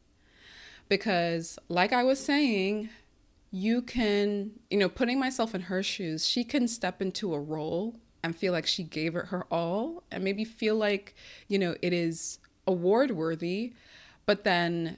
Because, 0.88 1.58
like 1.68 1.92
I 1.92 2.04
was 2.04 2.24
saying, 2.24 2.90
you 3.50 3.82
can, 3.82 4.52
you 4.70 4.78
know, 4.78 4.88
putting 4.88 5.18
myself 5.18 5.54
in 5.54 5.62
her 5.62 5.82
shoes, 5.82 6.26
she 6.26 6.44
can 6.44 6.68
step 6.68 7.02
into 7.02 7.34
a 7.34 7.40
role 7.40 7.96
and 8.22 8.36
feel 8.36 8.52
like 8.52 8.66
she 8.66 8.82
gave 8.82 9.16
it 9.16 9.26
her 9.26 9.46
all 9.50 10.02
and 10.10 10.22
maybe 10.22 10.44
feel 10.44 10.76
like, 10.76 11.14
you 11.48 11.58
know, 11.58 11.74
it 11.82 11.92
is 11.92 12.38
award 12.66 13.10
worthy, 13.12 13.72
but 14.26 14.44
then 14.44 14.96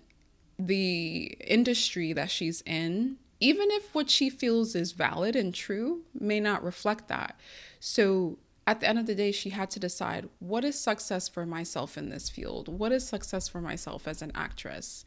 the 0.59 1.37
industry 1.40 2.12
that 2.12 2.31
she's 2.31 2.62
in, 2.62 3.16
even 3.40 3.71
if 3.71 3.94
what 3.94 4.11
she 4.11 4.29
feels 4.29 4.75
is 4.75 4.92
valid 4.92 5.37
and 5.37 5.55
true, 5.55 6.03
may 6.18 6.40
not 6.40 6.64
reflect 6.64 7.09
that. 7.09 7.38
So 7.79 8.38
at 8.66 8.81
the 8.81 8.88
end 8.88 8.99
of 8.99 9.07
the 9.07 9.14
day, 9.14 9.33
she 9.33 9.51
had 9.51 9.71
to 9.71 9.81
decide 9.81 10.29
what 10.40 10.64
is 10.64 10.79
success 10.79 11.29
for 11.29 11.47
myself 11.47 11.97
in 11.97 12.11
this 12.11 12.29
field? 12.29 12.68
What 12.68 12.92
is 12.92 13.07
success 13.07 13.49
for 13.49 13.62
myself 13.62 14.07
as 14.07 14.21
an 14.21 14.33
actress? 14.35 15.07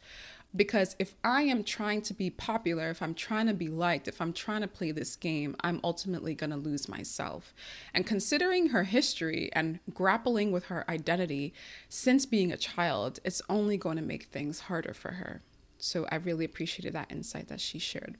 Because 0.54 0.96
if 0.98 1.14
I 1.24 1.42
am 1.42 1.64
trying 1.64 2.02
to 2.02 2.14
be 2.14 2.28
popular, 2.28 2.90
if 2.90 3.00
I'm 3.00 3.14
trying 3.14 3.46
to 3.46 3.54
be 3.54 3.68
liked, 3.68 4.06
if 4.06 4.20
I'm 4.20 4.34
trying 4.34 4.60
to 4.60 4.68
play 4.68 4.90
this 4.90 5.16
game, 5.16 5.56
I'm 5.60 5.80
ultimately 5.82 6.34
going 6.34 6.50
to 6.50 6.56
lose 6.56 6.88
myself. 6.88 7.54
And 7.94 8.06
considering 8.06 8.68
her 8.68 8.84
history 8.84 9.50
and 9.54 9.80
grappling 9.94 10.52
with 10.52 10.66
her 10.66 10.84
identity 10.90 11.54
since 11.88 12.26
being 12.26 12.52
a 12.52 12.58
child, 12.58 13.18
it's 13.24 13.40
only 13.48 13.78
going 13.78 13.96
to 13.96 14.02
make 14.02 14.24
things 14.24 14.60
harder 14.60 14.92
for 14.92 15.12
her. 15.12 15.40
So 15.78 16.06
I 16.12 16.16
really 16.16 16.44
appreciated 16.44 16.92
that 16.92 17.10
insight 17.10 17.48
that 17.48 17.60
she 17.60 17.78
shared. 17.78 18.16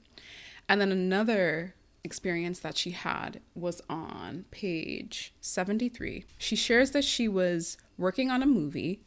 And 0.67 0.81
then 0.81 0.91
another 0.91 1.75
experience 2.03 2.59
that 2.59 2.77
she 2.77 2.91
had 2.91 3.39
was 3.55 3.81
on 3.89 4.45
page 4.51 5.33
73. 5.39 6.25
She 6.37 6.55
shares 6.55 6.91
that 6.91 7.05
she 7.05 7.27
was 7.27 7.77
working 7.97 8.29
on 8.29 8.41
a 8.41 8.47
movie 8.47 9.01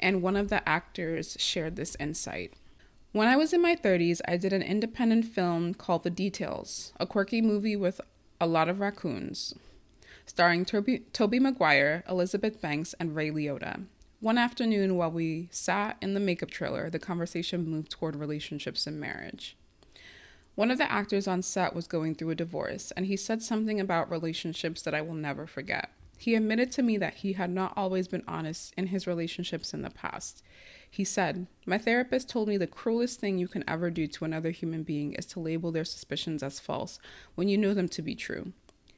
and 0.00 0.22
one 0.22 0.36
of 0.36 0.48
the 0.48 0.66
actors 0.68 1.36
shared 1.38 1.76
this 1.76 1.96
insight. 2.00 2.54
When 3.12 3.26
I 3.26 3.34
was 3.34 3.52
in 3.52 3.60
my 3.60 3.74
30s, 3.74 4.20
I 4.28 4.36
did 4.36 4.52
an 4.52 4.62
independent 4.62 5.24
film 5.24 5.74
called 5.74 6.04
The 6.04 6.10
Details, 6.10 6.92
a 7.00 7.06
quirky 7.06 7.42
movie 7.42 7.74
with 7.74 8.00
a 8.40 8.46
lot 8.46 8.68
of 8.68 8.78
raccoons, 8.78 9.52
starring 10.26 10.64
Toby, 10.64 11.00
Tobey 11.12 11.40
Maguire, 11.40 12.04
Elizabeth 12.08 12.60
Banks, 12.60 12.94
and 13.00 13.16
Ray 13.16 13.32
Liotta. 13.32 13.84
One 14.20 14.38
afternoon, 14.38 14.96
while 14.96 15.10
we 15.10 15.48
sat 15.50 15.96
in 16.00 16.14
the 16.14 16.20
makeup 16.20 16.50
trailer, 16.50 16.88
the 16.88 17.00
conversation 17.00 17.68
moved 17.68 17.90
toward 17.90 18.14
relationships 18.14 18.86
and 18.86 19.00
marriage. 19.00 19.56
One 20.54 20.70
of 20.70 20.78
the 20.78 20.90
actors 20.90 21.26
on 21.26 21.42
set 21.42 21.74
was 21.74 21.88
going 21.88 22.14
through 22.14 22.30
a 22.30 22.36
divorce, 22.36 22.92
and 22.92 23.06
he 23.06 23.16
said 23.16 23.42
something 23.42 23.80
about 23.80 24.08
relationships 24.08 24.82
that 24.82 24.94
I 24.94 25.00
will 25.00 25.14
never 25.14 25.48
forget. 25.48 25.90
He 26.20 26.34
admitted 26.34 26.70
to 26.72 26.82
me 26.82 26.98
that 26.98 27.14
he 27.14 27.32
had 27.32 27.48
not 27.48 27.72
always 27.78 28.06
been 28.06 28.24
honest 28.28 28.74
in 28.76 28.88
his 28.88 29.06
relationships 29.06 29.72
in 29.72 29.80
the 29.80 29.88
past. 29.88 30.42
He 30.90 31.02
said, 31.02 31.46
My 31.64 31.78
therapist 31.78 32.28
told 32.28 32.46
me 32.46 32.58
the 32.58 32.66
cruelest 32.66 33.18
thing 33.18 33.38
you 33.38 33.48
can 33.48 33.64
ever 33.66 33.88
do 33.88 34.06
to 34.06 34.26
another 34.26 34.50
human 34.50 34.82
being 34.82 35.14
is 35.14 35.24
to 35.26 35.40
label 35.40 35.72
their 35.72 35.86
suspicions 35.86 36.42
as 36.42 36.60
false 36.60 36.98
when 37.36 37.48
you 37.48 37.56
know 37.56 37.72
them 37.72 37.88
to 37.88 38.02
be 38.02 38.14
true. 38.14 38.52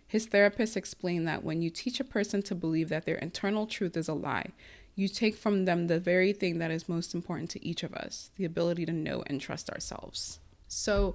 His 0.08 0.26
therapist 0.26 0.76
explained 0.76 1.28
that 1.28 1.44
when 1.44 1.62
you 1.62 1.70
teach 1.70 2.00
a 2.00 2.04
person 2.04 2.42
to 2.42 2.56
believe 2.56 2.88
that 2.88 3.06
their 3.06 3.18
internal 3.18 3.68
truth 3.68 3.96
is 3.96 4.08
a 4.08 4.14
lie, 4.14 4.50
you 4.96 5.06
take 5.06 5.36
from 5.36 5.64
them 5.64 5.86
the 5.86 6.00
very 6.00 6.32
thing 6.32 6.58
that 6.58 6.72
is 6.72 6.88
most 6.88 7.14
important 7.14 7.50
to 7.50 7.64
each 7.64 7.84
of 7.84 7.94
us 7.94 8.32
the 8.34 8.44
ability 8.44 8.84
to 8.86 8.92
know 8.92 9.22
and 9.28 9.40
trust 9.40 9.70
ourselves. 9.70 10.40
So 10.66 11.14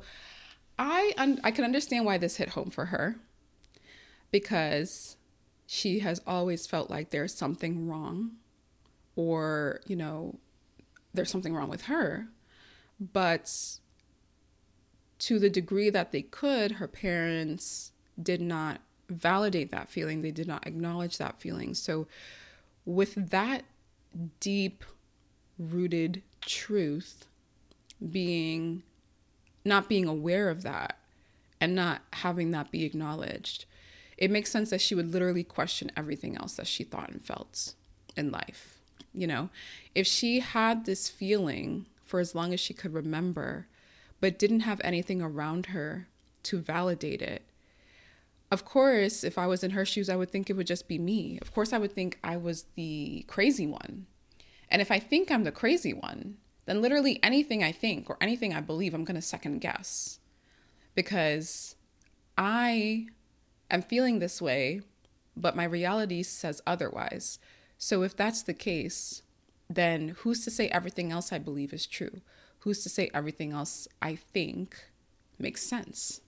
I, 0.79 1.11
un- 1.17 1.41
I 1.43 1.51
can 1.51 1.65
understand 1.65 2.05
why 2.05 2.17
this 2.17 2.37
hit 2.37 2.51
home 2.51 2.69
for 2.69 2.85
her 2.85 3.17
because 4.31 5.17
she 5.67 5.99
has 5.99 6.21
always 6.25 6.65
felt 6.65 6.89
like 6.89 7.10
there's 7.10 7.34
something 7.34 7.88
wrong 7.88 8.32
or, 9.17 9.82
you 9.86 9.97
know, 9.97 10.39
there's 11.13 11.30
something 11.30 11.53
wrong 11.53 11.69
with 11.69 11.84
her. 11.84 12.30
But 12.99 13.51
to 15.19 15.39
the 15.39 15.49
degree 15.49 15.89
that 15.89 16.13
they 16.13 16.21
could, 16.21 16.73
her 16.73 16.88
parents 16.88 17.91
did 18.21 18.39
not 18.41 18.80
validate 19.10 19.69
that 19.71 19.89
feeling, 19.89 20.21
they 20.21 20.32
did 20.32 20.47
not 20.47 20.65
acknowledge 20.65 21.17
that 21.17 21.41
feeling. 21.41 21.73
So, 21.73 22.08
with 22.86 23.30
that 23.30 23.63
deep 24.39 24.86
rooted 25.60 26.23
truth 26.41 27.25
being 28.10 28.84
not 29.65 29.89
being 29.89 30.08
aware 30.08 30.49
of 30.49 30.62
that 30.62 30.97
and 31.60 31.75
not 31.75 32.01
having 32.13 32.51
that 32.51 32.71
be 32.71 32.86
acknowledged, 32.86 33.65
it 34.17 34.32
makes 34.32 34.51
sense 34.51 34.69
that 34.71 34.82
she 34.82 34.95
would 34.95 35.12
literally 35.12 35.43
question 35.43 35.91
everything 35.95 36.36
else 36.38 36.56
that 36.56 36.67
she 36.67 36.84
thought 36.84 37.10
and 37.10 37.23
felt 37.23 37.73
in 38.15 38.32
life. 38.32 38.80
You 39.13 39.27
know, 39.27 39.49
if 39.95 40.08
she 40.08 40.39
had 40.39 40.86
this 40.86 41.10
feeling 41.10 41.86
for 42.03 42.19
as 42.19 42.36
long 42.36 42.53
as 42.53 42.60
she 42.60 42.73
could 42.73 42.93
remember, 42.93 43.67
but 44.19 44.39
didn't 44.39 44.62
have 44.62 44.82
anything 44.84 45.21
around 45.21 45.67
her 45.67 46.08
to 46.43 46.60
validate 46.60 47.21
it, 47.21 47.43
of 48.49 48.63
course, 48.63 49.23
if 49.23 49.38
I 49.38 49.45
was 49.45 49.63
in 49.63 49.71
her 49.71 49.86
shoes, 49.86 50.10
I 50.10 50.15
would 50.15 50.32
think 50.32 50.49
it 50.49 50.53
would 50.56 50.67
just 50.67 50.88
be 50.88 50.97
me. 50.97 51.38
Of 51.41 51.53
course, 51.53 51.73
I 51.73 51.77
would 51.77 51.91
think 51.91 52.17
I 52.23 52.38
was 52.38 52.65
the 52.75 53.25
crazy 53.27 53.67
one. 53.67 54.06
And 54.69 54.82
if 54.82 54.89
I 54.89 54.99
think 54.99 55.32
I'm 55.32 55.43
the 55.43 55.51
crazy 55.51 55.93
one, 55.93 56.38
then 56.65 56.82
literally 56.82 57.19
anything 57.21 57.63
I 57.63 57.71
think 57.71 58.10
or 58.10 58.17
anything 58.21 58.53
I 58.53 58.62
believe, 58.62 58.93
I'm 58.93 59.03
going 59.03 59.15
to 59.15 59.21
second 59.21 59.60
guess 59.60 60.19
because 60.95 61.75
I 62.38 63.08
am 63.69 63.82
feeling 63.82 64.19
this 64.19 64.41
way, 64.41 64.82
but 65.36 65.56
my 65.56 65.63
reality 65.63 66.23
says 66.23 66.62
otherwise. 66.65 67.39
So 67.77 68.03
if 68.03 68.15
that's 68.15 68.41
the 68.41 68.53
case, 68.53 69.21
then 69.69 70.10
who's 70.19 70.43
to 70.45 70.51
say 70.51 70.67
everything 70.69 71.12
else 71.12 71.32
I 71.32 71.39
believe 71.39 71.73
is 71.73 71.86
true? 71.86 72.21
Who's 72.60 72.84
to 72.84 72.89
say 72.89 73.10
everything 73.13 73.51
else 73.51 73.88
I 74.01 74.15
think 74.15 74.75
makes 75.38 75.62
sense? 75.63 76.21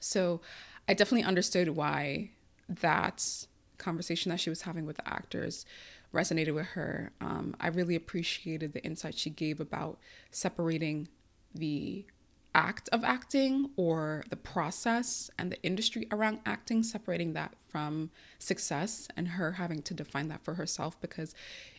So 0.00 0.40
I 0.88 0.94
definitely 0.94 1.24
understood 1.24 1.70
why 1.70 2.30
that 2.68 3.46
conversation 3.76 4.30
that 4.30 4.40
she 4.40 4.50
was 4.50 4.62
having 4.62 4.86
with 4.86 4.96
the 4.96 5.08
actors 5.08 5.66
resonated 6.12 6.54
with 6.54 6.66
her. 6.68 7.12
Um, 7.20 7.54
I 7.60 7.68
really 7.68 7.94
appreciated 7.94 8.72
the 8.72 8.84
insight 8.84 9.16
she 9.16 9.30
gave 9.30 9.60
about 9.60 9.98
separating 10.30 11.08
the 11.54 12.06
act 12.54 12.88
of 12.90 13.04
acting 13.04 13.70
or 13.76 14.24
the 14.30 14.36
process 14.36 15.30
and 15.38 15.52
the 15.52 15.62
industry 15.62 16.08
around 16.10 16.40
acting, 16.46 16.82
separating 16.82 17.32
that 17.34 17.54
from 17.68 18.10
success 18.38 19.08
and 19.16 19.28
her 19.28 19.52
having 19.52 19.82
to 19.82 19.94
define 19.94 20.28
that 20.28 20.44
for 20.44 20.54
herself. 20.54 21.00
Because 21.00 21.34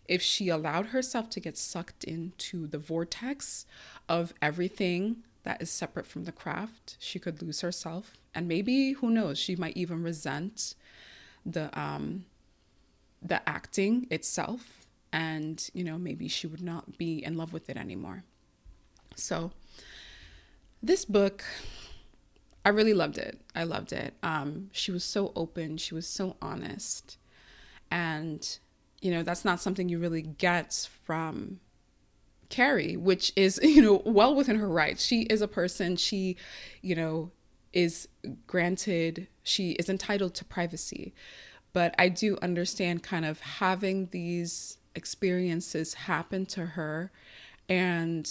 if 0.05 0.21
she 0.21 0.49
allowed 0.49 0.87
herself 0.87 1.29
to 1.31 1.39
get 1.39 1.57
sucked 1.57 2.03
into 2.03 2.67
the 2.67 2.77
vortex 2.77 3.65
of 4.07 4.33
everything 4.41 5.17
that 5.43 5.61
is 5.61 5.69
separate 5.69 6.07
from 6.07 6.25
the 6.25 6.31
craft, 6.31 6.97
she 6.99 7.19
could 7.19 7.41
lose 7.41 7.61
herself. 7.61 8.13
And 8.35 8.47
maybe, 8.47 8.93
who 8.93 9.09
knows, 9.09 9.37
she 9.39 9.55
might 9.55 9.77
even 9.77 10.03
resent 10.03 10.75
the 11.45 11.77
um 11.79 12.25
the 13.21 13.47
acting 13.47 14.07
itself 14.11 14.85
and 15.11 15.69
you 15.73 15.83
know 15.83 15.97
maybe 15.97 16.27
she 16.27 16.47
would 16.47 16.61
not 16.61 16.97
be 16.97 17.23
in 17.23 17.35
love 17.35 17.53
with 17.53 17.69
it 17.69 17.77
anymore 17.77 18.23
so 19.15 19.51
this 20.81 21.05
book 21.05 21.43
i 22.65 22.69
really 22.69 22.93
loved 22.93 23.17
it. 23.17 23.39
I 23.55 23.63
loved 23.63 23.93
it. 23.93 24.13
Um 24.21 24.69
she 24.71 24.91
was 24.91 25.03
so 25.03 25.31
open. 25.35 25.77
She 25.77 25.93
was 25.93 26.07
so 26.07 26.35
honest. 26.41 27.17
And 27.89 28.59
you 29.01 29.11
know 29.11 29.23
that's 29.23 29.45
not 29.45 29.61
something 29.61 29.89
you 29.89 29.97
really 29.97 30.21
get 30.21 30.87
from 31.03 31.59
Kerry, 32.49 32.97
which 32.97 33.31
is, 33.35 33.59
you 33.63 33.81
know, 33.81 34.01
well 34.05 34.35
within 34.35 34.57
her 34.57 34.67
rights. 34.69 35.05
She 35.05 35.21
is 35.23 35.41
a 35.41 35.47
person, 35.47 35.95
she, 35.95 36.35
you 36.81 36.95
know, 36.95 37.31
is 37.71 38.07
granted, 38.47 39.27
she 39.43 39.71
is 39.73 39.89
entitled 39.89 40.33
to 40.35 40.45
privacy. 40.45 41.13
But 41.71 41.93
I 41.99 42.09
do 42.09 42.37
understand 42.41 43.03
kind 43.03 43.25
of 43.25 43.39
having 43.39 44.09
these 44.11 44.79
experiences 44.95 45.93
happen 45.93 46.47
to 46.47 46.65
her. 46.65 47.11
And, 47.67 48.29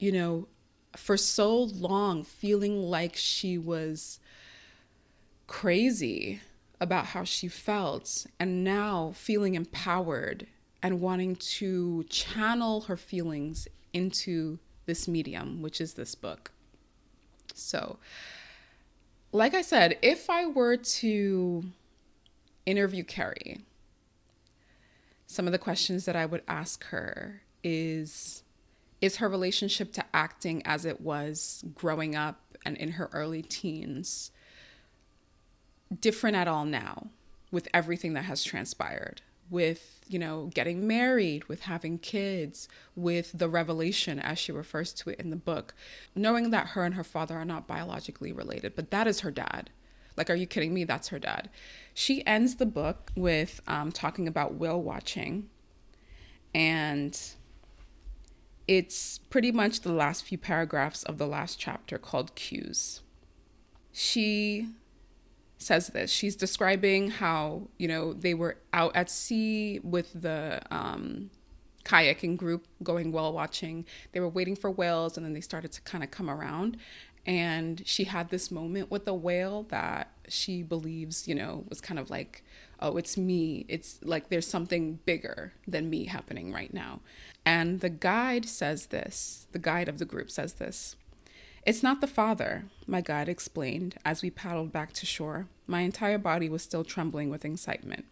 you 0.00 0.10
know, 0.10 0.48
for 0.96 1.16
so 1.16 1.56
long 1.56 2.22
feeling 2.24 2.82
like 2.82 3.16
she 3.16 3.56
was 3.56 4.18
crazy 5.46 6.40
about 6.80 7.06
how 7.06 7.24
she 7.24 7.48
felt 7.48 8.26
and 8.38 8.64
now 8.64 9.12
feeling 9.14 9.54
empowered 9.54 10.46
and 10.82 11.00
wanting 11.00 11.36
to 11.36 12.04
channel 12.04 12.82
her 12.82 12.96
feelings 12.96 13.68
into 13.92 14.58
this 14.86 15.06
medium, 15.06 15.60
which 15.62 15.80
is 15.80 15.94
this 15.94 16.14
book. 16.14 16.52
So, 17.54 17.98
like 19.32 19.54
I 19.54 19.62
said, 19.62 19.98
if 20.02 20.30
I 20.30 20.46
were 20.46 20.76
to 20.76 21.64
interview 22.66 23.04
Kerry, 23.04 23.60
some 25.26 25.46
of 25.46 25.52
the 25.52 25.58
questions 25.58 26.06
that 26.06 26.16
I 26.16 26.26
would 26.26 26.42
ask 26.48 26.84
her 26.86 27.42
is 27.62 28.42
is 29.00 29.16
her 29.16 29.28
relationship 29.28 29.92
to 29.92 30.04
acting 30.12 30.62
as 30.64 30.84
it 30.84 31.00
was 31.00 31.64
growing 31.74 32.14
up 32.14 32.40
and 32.64 32.76
in 32.76 32.92
her 32.92 33.08
early 33.12 33.42
teens 33.42 34.30
different 36.00 36.36
at 36.36 36.46
all 36.46 36.64
now 36.64 37.08
with 37.50 37.66
everything 37.72 38.12
that 38.12 38.24
has 38.24 38.44
transpired? 38.44 39.22
with, 39.50 40.00
you 40.08 40.18
know, 40.18 40.50
getting 40.54 40.86
married, 40.86 41.44
with 41.48 41.62
having 41.62 41.98
kids, 41.98 42.68
with 42.94 43.32
the 43.36 43.48
revelation, 43.48 44.20
as 44.20 44.38
she 44.38 44.52
refers 44.52 44.92
to 44.92 45.10
it 45.10 45.18
in 45.18 45.30
the 45.30 45.36
book, 45.36 45.74
knowing 46.14 46.50
that 46.50 46.68
her 46.68 46.84
and 46.84 46.94
her 46.94 47.04
father 47.04 47.36
are 47.36 47.44
not 47.44 47.66
biologically 47.66 48.32
related, 48.32 48.76
but 48.76 48.90
that 48.92 49.08
is 49.08 49.20
her 49.20 49.30
dad. 49.30 49.70
Like, 50.16 50.30
are 50.30 50.36
you 50.36 50.46
kidding 50.46 50.72
me? 50.72 50.84
That's 50.84 51.08
her 51.08 51.18
dad. 51.18 51.50
She 51.92 52.24
ends 52.26 52.56
the 52.56 52.66
book 52.66 53.10
with 53.16 53.60
um, 53.66 53.90
talking 53.90 54.28
about 54.28 54.54
whale 54.54 54.80
watching. 54.80 55.48
And 56.54 57.18
it's 58.70 59.18
pretty 59.30 59.50
much 59.50 59.80
the 59.80 59.92
last 59.92 60.22
few 60.22 60.38
paragraphs 60.38 61.02
of 61.02 61.18
the 61.18 61.26
last 61.26 61.58
chapter 61.58 61.98
called 61.98 62.36
Cues. 62.36 63.00
She 63.90 64.68
says 65.58 65.88
this. 65.88 66.08
She's 66.08 66.36
describing 66.36 67.10
how, 67.10 67.68
you 67.78 67.88
know, 67.88 68.12
they 68.12 68.32
were 68.32 68.58
out 68.72 68.94
at 68.94 69.10
sea 69.10 69.80
with 69.82 70.12
the 70.22 70.62
um, 70.70 71.30
kayaking 71.84 72.36
group 72.36 72.68
going 72.80 73.10
whale 73.10 73.32
watching. 73.32 73.86
They 74.12 74.20
were 74.20 74.28
waiting 74.28 74.54
for 74.54 74.70
whales 74.70 75.16
and 75.16 75.26
then 75.26 75.32
they 75.32 75.40
started 75.40 75.72
to 75.72 75.80
kind 75.80 76.04
of 76.04 76.12
come 76.12 76.30
around. 76.30 76.76
And 77.26 77.82
she 77.86 78.04
had 78.04 78.30
this 78.30 78.50
moment 78.50 78.90
with 78.90 79.04
the 79.04 79.14
whale 79.14 79.64
that 79.64 80.10
she 80.28 80.62
believes, 80.62 81.28
you 81.28 81.34
know, 81.34 81.64
was 81.68 81.80
kind 81.80 81.98
of 81.98 82.10
like, 82.10 82.42
oh, 82.80 82.96
it's 82.96 83.16
me. 83.16 83.66
It's 83.68 83.98
like 84.02 84.28
there's 84.28 84.46
something 84.46 85.00
bigger 85.04 85.52
than 85.66 85.90
me 85.90 86.06
happening 86.06 86.52
right 86.52 86.72
now. 86.72 87.00
And 87.44 87.80
the 87.80 87.90
guide 87.90 88.46
says 88.46 88.86
this, 88.86 89.46
the 89.52 89.58
guide 89.58 89.88
of 89.88 89.98
the 89.98 90.04
group 90.04 90.30
says 90.30 90.54
this. 90.54 90.96
It's 91.66 91.82
not 91.82 92.00
the 92.00 92.06
father, 92.06 92.64
my 92.86 93.02
guide 93.02 93.28
explained 93.28 93.96
as 94.02 94.22
we 94.22 94.30
paddled 94.30 94.72
back 94.72 94.92
to 94.94 95.06
shore. 95.06 95.46
My 95.66 95.80
entire 95.80 96.18
body 96.18 96.48
was 96.48 96.62
still 96.62 96.84
trembling 96.84 97.28
with 97.28 97.44
excitement. 97.44 98.06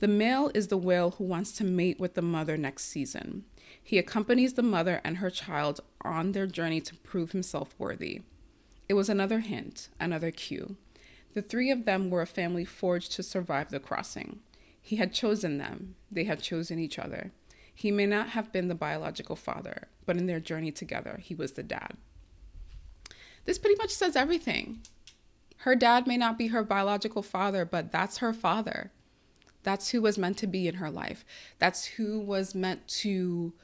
The 0.00 0.08
male 0.08 0.50
is 0.54 0.68
the 0.68 0.76
whale 0.76 1.12
who 1.12 1.24
wants 1.24 1.52
to 1.52 1.64
mate 1.64 1.98
with 1.98 2.14
the 2.14 2.22
mother 2.22 2.58
next 2.58 2.84
season. 2.84 3.44
He 3.82 3.98
accompanies 3.98 4.54
the 4.54 4.62
mother 4.62 5.00
and 5.04 5.18
her 5.18 5.30
child 5.30 5.80
on 6.02 6.32
their 6.32 6.46
journey 6.46 6.80
to 6.82 6.94
prove 6.96 7.32
himself 7.32 7.74
worthy. 7.78 8.22
It 8.92 8.96
was 8.96 9.08
another 9.08 9.40
hint, 9.40 9.88
another 9.98 10.30
cue. 10.30 10.76
The 11.32 11.40
three 11.40 11.70
of 11.70 11.86
them 11.86 12.10
were 12.10 12.20
a 12.20 12.26
family 12.26 12.66
forged 12.66 13.12
to 13.12 13.22
survive 13.22 13.70
the 13.70 13.80
crossing. 13.80 14.40
He 14.82 14.96
had 14.96 15.14
chosen 15.14 15.56
them, 15.56 15.94
they 16.10 16.24
had 16.24 16.42
chosen 16.42 16.78
each 16.78 16.98
other. 16.98 17.32
He 17.74 17.90
may 17.90 18.04
not 18.04 18.28
have 18.28 18.52
been 18.52 18.68
the 18.68 18.74
biological 18.74 19.34
father, 19.34 19.88
but 20.04 20.18
in 20.18 20.26
their 20.26 20.40
journey 20.40 20.70
together, 20.70 21.20
he 21.22 21.34
was 21.34 21.52
the 21.52 21.62
dad. 21.62 21.96
This 23.46 23.58
pretty 23.58 23.76
much 23.78 23.92
says 23.92 24.14
everything. 24.14 24.82
Her 25.60 25.74
dad 25.74 26.06
may 26.06 26.18
not 26.18 26.36
be 26.36 26.48
her 26.48 26.62
biological 26.62 27.22
father, 27.22 27.64
but 27.64 27.92
that's 27.92 28.18
her 28.18 28.34
father. 28.34 28.92
That's 29.62 29.88
who 29.88 30.02
was 30.02 30.18
meant 30.18 30.36
to 30.36 30.46
be 30.46 30.68
in 30.68 30.74
her 30.74 30.90
life. 30.90 31.24
That's 31.58 31.86
who 31.86 32.20
was 32.20 32.54
meant 32.54 32.86
to 32.88 33.54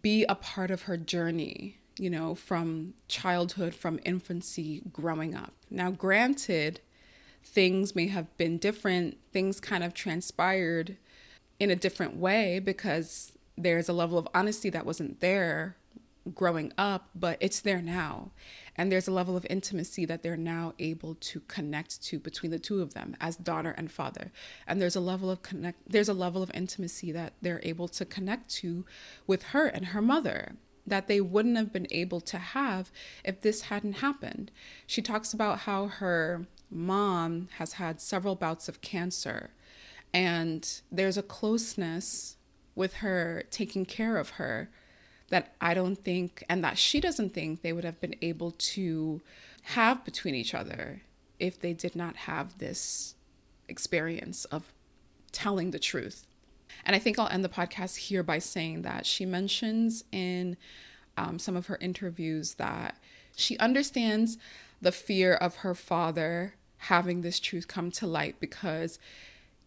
be 0.00 0.24
a 0.24 0.34
part 0.34 0.70
of 0.70 0.84
her 0.84 0.96
journey, 0.96 1.76
you 1.98 2.10
know, 2.10 2.34
from 2.34 2.94
childhood, 3.08 3.74
from 3.74 3.98
infancy, 4.04 4.82
growing 4.92 5.34
up. 5.34 5.52
Now, 5.70 5.90
granted, 5.90 6.80
things 7.42 7.94
may 7.94 8.08
have 8.08 8.36
been 8.36 8.58
different, 8.58 9.16
things 9.32 9.60
kind 9.60 9.82
of 9.82 9.94
transpired 9.94 10.96
in 11.58 11.70
a 11.70 11.76
different 11.76 12.16
way 12.16 12.58
because 12.58 13.32
there's 13.56 13.88
a 13.88 13.92
level 13.92 14.18
of 14.18 14.28
honesty 14.34 14.68
that 14.70 14.84
wasn't 14.84 15.20
there 15.20 15.76
growing 16.34 16.72
up, 16.76 17.08
but 17.14 17.38
it's 17.40 17.60
there 17.60 17.80
now. 17.80 18.32
And 18.76 18.92
there's 18.92 19.08
a 19.08 19.12
level 19.12 19.36
of 19.36 19.46
intimacy 19.48 20.04
that 20.06 20.22
they're 20.22 20.36
now 20.36 20.74
able 20.78 21.14
to 21.14 21.40
connect 21.40 22.02
to 22.04 22.18
between 22.18 22.50
the 22.50 22.58
two 22.58 22.82
of 22.82 22.94
them 22.94 23.16
as 23.20 23.36
daughter 23.36 23.70
and 23.70 23.90
father. 23.90 24.32
And 24.66 24.82
there's 24.82 24.96
a 24.96 25.00
level 25.00 25.30
of 25.30 25.42
connect 25.42 25.90
there's 25.90 26.08
a 26.08 26.14
level 26.14 26.42
of 26.42 26.50
intimacy 26.52 27.12
that 27.12 27.34
they're 27.40 27.60
able 27.62 27.88
to 27.88 28.04
connect 28.04 28.50
to 28.56 28.84
with 29.26 29.44
her 29.44 29.66
and 29.66 29.86
her 29.86 30.02
mother 30.02 30.56
that 30.86 31.08
they 31.08 31.20
wouldn't 31.20 31.56
have 31.56 31.72
been 31.72 31.88
able 31.90 32.20
to 32.20 32.38
have 32.38 32.90
if 33.24 33.40
this 33.40 33.62
hadn't 33.62 33.94
happened. 33.94 34.50
She 34.86 35.02
talks 35.02 35.32
about 35.32 35.60
how 35.60 35.86
her 35.88 36.46
mom 36.70 37.48
has 37.58 37.74
had 37.74 38.00
several 38.00 38.34
bouts 38.34 38.68
of 38.68 38.80
cancer 38.80 39.50
and 40.12 40.80
there's 40.90 41.18
a 41.18 41.22
closeness 41.22 42.36
with 42.74 42.94
her 42.94 43.42
taking 43.50 43.84
care 43.84 44.16
of 44.16 44.30
her 44.30 44.70
that 45.28 45.54
I 45.60 45.74
don't 45.74 45.96
think, 45.96 46.44
and 46.48 46.62
that 46.62 46.78
she 46.78 47.00
doesn't 47.00 47.34
think 47.34 47.62
they 47.62 47.72
would 47.72 47.84
have 47.84 48.00
been 48.00 48.14
able 48.22 48.52
to 48.52 49.20
have 49.62 50.04
between 50.04 50.34
each 50.34 50.54
other 50.54 51.02
if 51.38 51.60
they 51.60 51.72
did 51.72 51.96
not 51.96 52.16
have 52.16 52.58
this 52.58 53.14
experience 53.68 54.44
of 54.46 54.72
telling 55.32 55.72
the 55.72 55.78
truth. 55.78 56.26
And 56.86 56.94
I 56.94 57.00
think 57.00 57.18
I'll 57.18 57.28
end 57.28 57.44
the 57.44 57.48
podcast 57.48 57.96
here 57.96 58.22
by 58.22 58.38
saying 58.38 58.82
that 58.82 59.04
she 59.04 59.26
mentions 59.26 60.04
in 60.12 60.56
um, 61.16 61.38
some 61.40 61.56
of 61.56 61.66
her 61.66 61.78
interviews 61.80 62.54
that 62.54 62.96
she 63.34 63.58
understands 63.58 64.38
the 64.80 64.92
fear 64.92 65.34
of 65.34 65.56
her 65.56 65.74
father 65.74 66.54
having 66.78 67.22
this 67.22 67.40
truth 67.40 67.66
come 67.66 67.90
to 67.90 68.06
light 68.06 68.36
because 68.38 69.00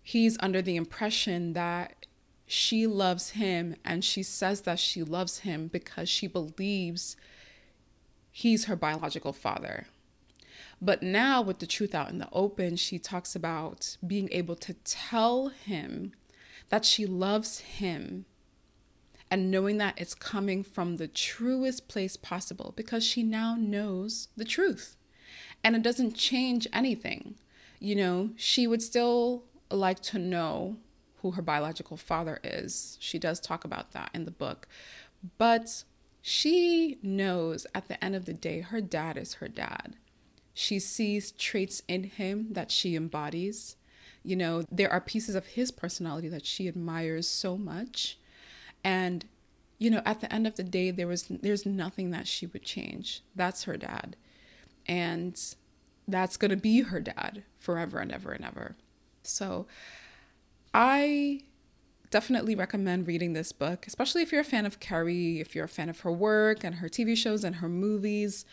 he's 0.02 0.38
under 0.40 0.62
the 0.62 0.78
impression 0.78 1.54
that 1.54 2.06
she 2.46 2.88
loves 2.88 3.32
him 3.32 3.76
and 3.84 4.04
she 4.04 4.24
says 4.24 4.62
that 4.62 4.80
she 4.80 5.04
loves 5.04 5.40
him 5.40 5.68
because 5.68 6.08
she 6.08 6.26
believes 6.26 7.18
he's 8.32 8.66
her 8.66 8.76
biological 8.76 9.34
father. 9.34 9.88
But 10.82 11.04
now, 11.04 11.42
with 11.42 11.60
the 11.60 11.68
truth 11.68 11.94
out 11.94 12.10
in 12.10 12.20
the 12.20 12.30
open, 12.32 12.78
she 12.78 12.98
talks 12.98 13.36
about 13.36 13.98
being 14.06 14.30
able 14.32 14.56
to 14.56 14.74
tell 14.86 15.50
him 15.50 16.14
that 16.70 16.86
she 16.86 17.06
loves 17.06 17.60
him 17.60 18.26
and 19.32 19.52
knowing 19.52 19.78
that 19.78 20.00
it's 20.00 20.16
coming 20.16 20.64
from 20.64 20.98
the 20.98 21.08
truest 21.08 21.88
place 21.88 22.16
possible 22.16 22.74
because 22.76 23.04
she 23.04 23.22
now 23.24 23.56
knows 23.56 24.30
the 24.36 24.46
truth. 24.46 24.96
And 25.64 25.76
it 25.76 25.84
doesn't 25.84 26.16
change 26.16 26.68
anything. 26.74 27.36
You 27.80 27.96
know, 27.96 28.30
she 28.36 28.66
would 28.66 28.82
still 28.82 29.44
like 29.70 30.00
to 30.02 30.20
know 30.20 30.78
who 31.22 31.32
her 31.32 31.42
biological 31.42 31.98
father 31.98 32.40
is. 32.44 32.98
She 33.00 33.20
does 33.20 33.40
talk 33.40 33.64
about 33.64 33.92
that 33.92 34.10
in 34.14 34.26
the 34.26 34.32
book. 34.32 34.68
But 35.38 35.84
she 36.22 36.98
knows 37.04 37.68
at 37.76 37.88
the 37.88 38.04
end 38.04 38.16
of 38.16 38.26
the 38.26 38.34
day, 38.34 38.62
her 38.62 38.82
dad 38.82 39.18
is 39.18 39.36
her 39.36 39.48
dad. 39.48 39.96
She 40.54 40.80
sees 40.80 41.32
traits 41.32 41.82
in 41.88 42.04
him 42.04 42.48
that 42.52 42.72
she 42.72 42.96
embodies. 42.96 43.76
You 44.24 44.36
know, 44.36 44.64
there 44.72 44.92
are 44.92 45.02
pieces 45.02 45.36
of 45.36 45.48
his 45.48 45.72
personality 45.72 46.28
that 46.30 46.46
she 46.46 46.68
admires 46.68 47.28
so 47.28 47.58
much. 47.58 48.18
And, 48.84 49.26
you 49.78 49.90
know, 49.90 50.02
at 50.06 50.22
the 50.22 50.32
end 50.34 50.48
of 50.48 50.56
the 50.56 50.64
day, 50.64 50.92
there 50.92 51.08
was 51.08 51.26
there's 51.30 51.66
nothing 51.66 52.12
that 52.12 52.28
she 52.28 52.46
would 52.48 52.64
change. 52.64 53.22
That's 53.36 53.64
her 53.64 53.78
dad. 53.78 54.16
And 54.88 55.40
that's 56.08 56.38
gonna 56.38 56.58
be 56.58 56.82
her 56.82 57.00
dad 57.00 57.44
forever 57.58 58.00
and 58.00 58.12
ever 58.12 58.32
and 58.32 58.44
ever. 58.44 58.76
So 59.24 59.68
I 60.74 61.42
definitely 62.10 62.56
recommend 62.56 63.08
reading 63.08 63.34
this 63.34 63.52
book, 63.52 63.86
especially 63.88 64.22
if 64.22 64.32
you're 64.32 64.42
a 64.42 64.46
fan 64.46 64.66
of 64.66 64.80
Kerry, 64.80 65.40
if 65.40 65.56
you're 65.56 65.66
a 65.66 65.70
fan 65.70 65.90
of 65.90 66.00
her 66.02 66.12
work 66.12 66.64
and 66.64 66.76
her 66.76 66.90
TV 66.90 67.16
shows 67.16 67.44
and 67.44 67.58
her 67.58 67.70
movies. 67.70 68.46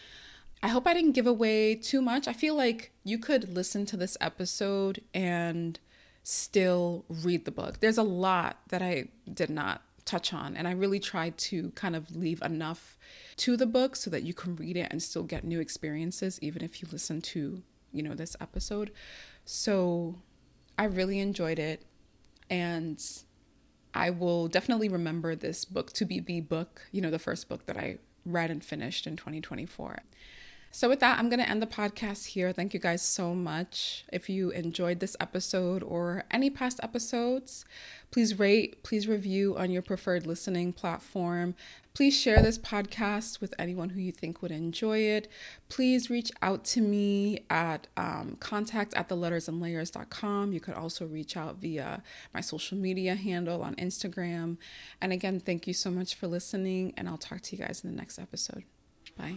I 0.63 0.69
hope 0.69 0.87
I 0.87 0.95
didn't 0.95 1.13
give 1.13 1.27
away 1.27 1.75
too 1.75 2.01
much. 2.01 2.27
I 2.27 2.33
feel 2.33 2.55
like 2.55 2.93
you 3.05 3.19
could 3.19 3.55
listen 3.55 3.87
to 3.87 3.97
this 3.97 4.17
episode 4.21 5.03
and 5.15 5.79
still 6.23 7.05
read 7.09 7.45
the 7.45 7.51
book. 7.51 7.81
There's 7.81 7.99
a 7.99 8.03
lot 8.03 8.59
that 8.69 8.83
I 8.83 9.09
did 9.33 9.51
not 9.51 9.83
touch 10.05 10.33
on, 10.33 10.57
and 10.57 10.67
I 10.67 10.73
really 10.73 11.01
tried 11.01 11.37
to 11.39 11.71
kind 11.73 11.95
of 11.95 12.15
leave 12.17 12.41
enough 12.43 12.99
to 13.37 13.57
the 13.57 13.67
book 13.67 13.97
so 13.97 14.11
that 14.11 14.23
you 14.23 14.35
can 14.35 14.57
read 14.57 14.77
it 14.77 14.89
and 14.91 15.03
still 15.03 15.25
get 15.25 15.45
new 15.45 15.61
experiences, 15.61 16.39
even 16.43 16.63
if 16.63 16.81
you 16.81 16.89
listen 16.91 17.21
to, 17.23 17.63
you 17.93 18.03
know, 18.03 18.15
this 18.15 18.37
episode. 18.41 18.93
So 19.45 20.17
I 20.79 20.85
really 20.85 21.19
enjoyed 21.21 21.59
it. 21.59 21.85
And 22.49 23.03
I 23.95 24.11
will 24.11 24.47
definitely 24.49 24.89
remember 24.89 25.35
this 25.35 25.65
book 25.65 25.93
to 25.95 26.05
be 26.05 26.21
the 26.21 26.41
book, 26.41 26.83
you 26.93 27.01
know, 27.01 27.11
the 27.11 27.19
first 27.19 27.49
book 27.49 27.67
that 27.67 27.77
I 27.77 27.99
read 28.25 28.51
and 28.51 28.65
finished 28.65 29.07
in 29.07 29.17
2024. 29.17 29.99
So, 30.77 30.91
with 30.91 31.01
that, 31.01 31.19
I'm 31.19 31.31
going 31.31 31.41
to 31.41 31.49
end 31.49 31.63
the 31.63 31.67
podcast 31.67 32.27
here. 32.27 32.53
Thank 32.53 32.75
you 32.75 32.81
guys 32.81 33.01
so 33.01 33.35
much. 33.35 34.05
If 34.13 34.29
you 34.29 34.51
enjoyed 34.51 35.01
this 35.01 35.17
episode 35.19 35.83
or 35.83 36.25
any 36.31 36.51
past 36.51 36.81
episodes, 36.83 37.65
please 38.11 38.39
rate, 38.39 38.83
please 38.83 39.09
review 39.09 39.57
on 39.57 39.71
your 39.71 39.81
preferred 39.81 40.27
listening 40.27 40.75
platform. 40.75 41.55
Please 41.95 42.15
share 42.15 42.43
this 42.43 42.59
podcast 42.59 43.41
with 43.41 43.55
anyone 43.59 43.89
who 43.89 44.03
you 44.03 44.13
think 44.13 44.43
would 44.43 44.51
enjoy 44.51 44.99
it. 44.99 45.29
Please 45.71 46.11
reach 46.11 46.31
out 46.43 46.63
to 46.67 46.83
me 46.83 47.47
at 47.49 47.87
um, 47.97 48.37
contact 48.39 48.93
at 48.93 49.09
the 49.09 49.17
letters 49.17 49.49
and 49.49 49.63
layers.com. 49.63 50.53
You 50.53 50.61
could 50.61 50.75
also 50.75 51.07
reach 51.07 51.39
out 51.39 51.57
via 51.57 52.03
my 52.35 52.43
social 52.43 52.77
media 52.77 53.15
handle 53.15 53.63
on 53.63 53.77
Instagram. 53.77 54.59
And 55.01 55.11
again, 55.11 55.41
thank 55.41 55.67
you 55.67 55.73
so 55.73 55.91
much 55.91 56.17
for 56.17 56.27
listening, 56.27 56.93
and 56.99 57.09
I'll 57.09 57.17
talk 57.17 57.41
to 57.41 57.57
you 57.57 57.65
guys 57.65 57.83
in 57.83 57.91
the 57.91 57.97
next 57.97 58.19
episode. 58.19 58.65
Bye. 59.17 59.37